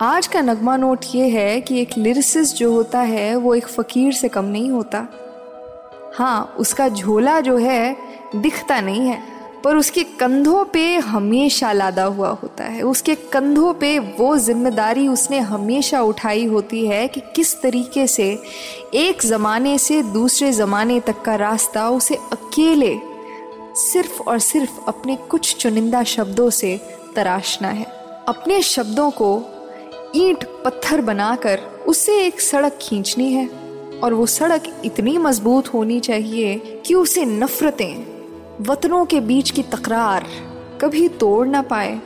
आज 0.00 0.26
का 0.26 0.40
नगमा 0.40 0.76
नोट 0.76 1.04
ये 1.14 1.28
है 1.28 1.60
कि 1.60 1.80
एक 1.80 1.98
लिरिसिस 1.98 2.54
जो 2.54 2.72
होता 2.72 3.00
है, 3.00 3.36
वो 3.36 3.54
एक 3.54 3.66
फकीर 3.66 4.12
से 4.12 4.28
कम 4.28 4.44
नहीं 4.44 4.70
होता। 4.70 5.06
हाँ 6.14 6.54
उसका 6.58 6.88
झोला 6.88 7.38
जो 7.40 7.56
है 7.56 7.96
दिखता 8.36 8.80
नहीं 8.80 9.06
है, 9.08 9.18
पर 9.64 9.76
उसके 9.76 10.02
कंधों 10.20 10.64
पे 10.64 10.96
हमेशा 10.96 11.72
लादा 11.72 12.04
हुआ 12.04 12.28
होता 12.42 12.64
है। 12.64 12.82
उसके 12.82 13.14
कंधों 13.32 13.72
पे 13.74 13.98
वो 13.98 14.36
ज़िम्मेदारी 14.36 15.06
उसने 15.08 15.38
हमेशा 15.40 16.02
उठाई 16.02 16.44
होती 16.46 16.86
है 16.86 17.06
कि 17.08 17.20
किस 17.36 17.60
तरीके 17.62 18.06
से 18.06 18.28
एक 18.94 19.22
ज़माने 19.22 19.76
से 19.78 20.02
दूसरे 20.02 20.52
ज़माने 20.52 21.00
तक 21.00 21.22
का 21.22 21.34
रास्ता 21.36 21.88
उसे 21.90 22.14
अकेले 22.32 22.94
सिर्फ़ 23.76 24.22
और 24.22 24.38
सिर्फ़ 24.40 24.78
अपने 24.88 25.16
कुछ 25.30 25.54
चुनिंदा 25.56 26.02
शब्दों 26.04 26.48
से 26.50 26.76
तराशना 27.16 27.68
है। 27.68 27.86
अपने 28.28 28.62
शब्दों 28.62 29.10
को 29.12 29.30
ईंट 30.16 30.44
पत्थर 30.64 31.00
बनाकर 31.00 31.60
उससे 31.88 32.24
एक 32.26 32.40
सड़क 32.40 32.78
खींचनी 32.82 33.32
है। 33.32 33.48
और 34.04 34.14
वो 34.14 34.26
सड़क 34.26 34.62
इतनी 34.84 35.18
मज़बूत 35.18 35.68
होनी 35.74 36.00
चाहिए 36.00 36.82
कि 36.86 36.94
उसे 36.94 37.24
नफरतें, 37.24 38.06
वतनों 38.60 39.04
के 39.04 39.20
बीच 39.20 39.50
की 39.50 39.62
तकरार 39.62 40.26
कभी 40.80 41.08
तोड़ 41.08 41.46
ना 41.46 41.62
पाए। 41.62 42.00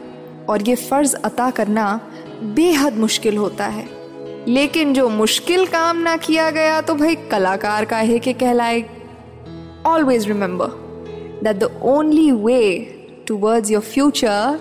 और 0.48 0.68
ये 0.68 0.74
फ़र्ज़ 0.74 1.16
अता 1.16 1.50
करना 1.50 2.00
बेहद 2.42 2.96
मुश्किल 2.96 3.36
होता 3.36 3.66
है। 3.66 3.88
लेकिन 4.48 4.92
जो 4.94 5.08
मुश्किल 5.08 5.66
काम 5.66 5.96
ना 5.96 6.16
किया 6.16 6.50
गया 6.50 6.80
तो 6.80 6.94
भाई 6.94 7.14
कलाकार 7.14 7.84
का 7.84 7.96
है 7.96 8.18
कि 8.18 8.32
कहलाए। 8.32 8.84
Always 9.86 10.28
remember 10.28 10.66
that 11.44 11.56
the 11.56 11.80
only 11.82 12.32
way 12.32 12.62
towards 13.26 13.70
your 13.70 13.82
future 13.82 14.60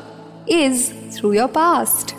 is 0.50 0.92
through 1.18 1.34
your 1.34 1.48
past 1.48 2.16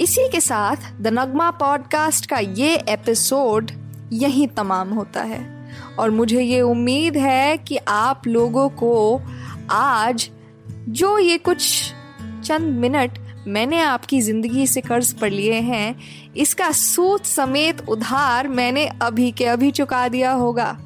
इसी 0.00 0.28
के 0.28 0.40
साथ 0.40 0.76
द 1.00 1.06
नगमा 1.06 1.50
पॉडकास्ट 1.50 2.26
का 2.26 2.38
ये 2.38 2.74
एपिसोड 2.88 3.70
यहीं 4.12 4.48
तमाम 4.48 4.90
होता 4.90 5.22
है। 5.22 5.70
और 5.98 6.10
मुझे 6.10 6.42
ये 6.42 6.60
उम्मीद 6.60 7.16
है 7.16 7.56
कि 7.58 7.76
आप 7.88 8.26
लोगों 8.26 8.68
को 8.68 9.22
आज 9.70 10.28
जो 10.88 11.18
ये 11.18 11.38
कुछ 11.38 11.92
चंद 12.44 12.76
मिनट 12.76 13.18
मैंने 13.46 13.80
आपकी 13.82 14.20
ज़िंदगी 14.20 14.66
से 14.66 14.80
कर्ज 14.80 15.12
पढ़ 15.12 15.32
लिए 15.32 15.60
हैं, 15.60 15.96
इसका 16.36 16.70
सूद 16.70 17.22
समेत 17.22 17.88
उधार 17.88 18.48
मैंने 18.48 18.86
अभी 19.02 19.30
के 19.32 19.44
अभी 19.44 19.70
चुका 19.70 20.06
दिया 20.08 20.32
होगा। 20.32 20.76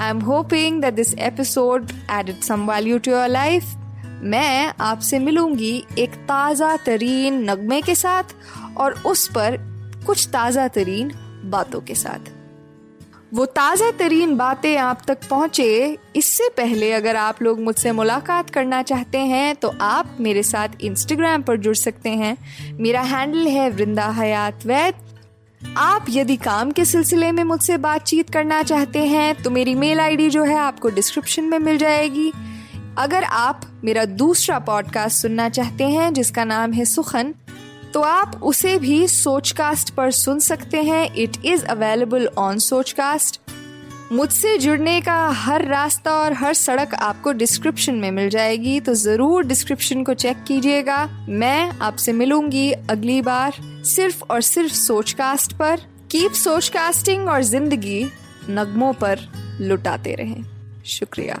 I 0.00 0.10
am 0.10 0.20
hoping 0.20 0.80
that 0.82 0.94
this 0.94 1.14
episode 1.14 1.90
added 2.10 2.40
some 2.40 2.70
value 2.70 2.98
to 2.98 3.10
your 3.10 3.28
life 3.28 3.74
मैं 4.20 4.72
आपसे 4.80 5.18
मिलूँगी 5.18 5.84
एक 5.98 6.14
ताज़ा 6.28 6.76
तरीन 6.76 7.42
नगमे 7.50 7.80
के 7.82 7.94
साथ 7.94 8.34
और 8.76 8.92
उस 9.06 9.26
पर 9.28 9.56
कुछ 10.06 10.26
ताज़ा 10.28 10.66
तरीन 10.68 11.12
बातों 11.44 11.80
के 11.80 11.94
साथ। 11.94 12.30
वो 13.34 13.44
ताज़ा 13.46 13.90
तरीन 13.90 14.36
बातें 14.36 14.76
आप 14.76 15.02
तक 15.08 15.28
पहुँचे, 15.30 15.98
इससे 16.16 16.48
पहले 16.48 16.92
अगर 16.92 17.16
आप 17.16 17.42
लोग 17.42 17.60
मुझसे 17.60 17.92
मुलाकात 17.92 18.50
करना 18.50 18.82
चाहते 18.82 19.18
हैं 19.18 19.54
तो 19.56 19.72
आप 19.80 20.16
मेरे 20.20 20.42
साथ 20.42 20.80
इंस्टाग्राम 20.80 21.42
पर 21.42 21.56
जुड़ 21.58 21.76
सकते 21.76 22.10
हैं। 22.10 22.36
मेरा 22.80 23.00
हैंडल 23.02 23.46
है 23.48 23.68
वृंदा 23.70 24.08
हयात 24.12 24.66
वैद। 24.66 24.94
आप 25.60 26.06
यदि 26.10 26.36
काम 26.38 26.70
के 26.70 26.84
सिलसिले 26.84 27.30
में 27.32 27.42
मुझसे 27.44 27.76
बातचीत 27.78 28.30
करना 28.30 28.62
चाहते 28.62 29.06
हैं 29.06 29.42
तो 29.42 29.50
मेरी 29.50 29.74
मेल 29.76 30.00
आईडी 30.00 30.28
जो 30.30 30.44
है 30.44 30.56
आपको 30.58 30.88
डिस्क्रिप्शन 30.90 31.44
में 31.44 31.58
मिल 31.58 31.78
जाएगी। 31.78 32.30
अगर 32.98 33.24
आप 33.24 33.60
मेरा 33.84 34.04
दूसरा 34.04 34.58
पॉडकास्ट 34.58 35.22
सुनना 35.22 35.48
चाहते 35.48 35.84
हैं, 35.84 36.12
जिसका 36.14 36.44
नाम 36.44 36.72
है 36.72 36.84
सुखन 36.84 37.34
तो 37.94 38.00
आप 38.02 38.40
उसे 38.42 38.76
भी 38.78 39.06
सोचकास्ट 39.08 39.90
पर 39.94 40.10
सुन 40.12 40.38
सकते 40.40 40.82
हैं। 40.82 41.04
It 41.14 41.36
is 41.44 41.64
available 41.66 42.26
on 42.38 42.58
Sochcast 42.58 43.40
मुझसे 44.12 44.56
जुड़ने 44.58 45.00
का 45.00 45.16
हर 45.36 45.64
रास्ता 45.64 46.12
और 46.14 46.32
हर 46.32 46.54
सड़क 46.54 46.94
आपको 46.94 47.32
डिस्क्रिप्शन 47.32 47.94
में 47.94 48.10
मिल 48.10 48.28
जाएगी 48.30 48.78
तो 48.80 48.94
ज़रूर 48.94 49.44
डिस्क्रिप्शन 49.44 50.02
को 50.04 50.14
चेक 50.14 50.42
कीजिएगा। 50.48 51.04
मैं 51.28 51.70
आपसे 51.80 52.12
मिलूँगी 52.12 52.70
अगली 52.72 53.20
बार, 53.22 53.54
सिर्फ़ 53.86 54.24
और 54.30 54.40
सिर्फ़ 54.42 54.72
सोचकास्ट 54.74 55.52
पर। 55.52 55.80
कीप 56.10 56.32
सोचकास्टिंग 56.34 57.28
और 57.28 57.42
ज़िंदगी 57.44 58.04
नगमों 58.50 58.92
पर 58.94 59.28
लुटाते 59.60 60.14
रहें। 60.14 60.44
शुक्रिया। 60.86 61.40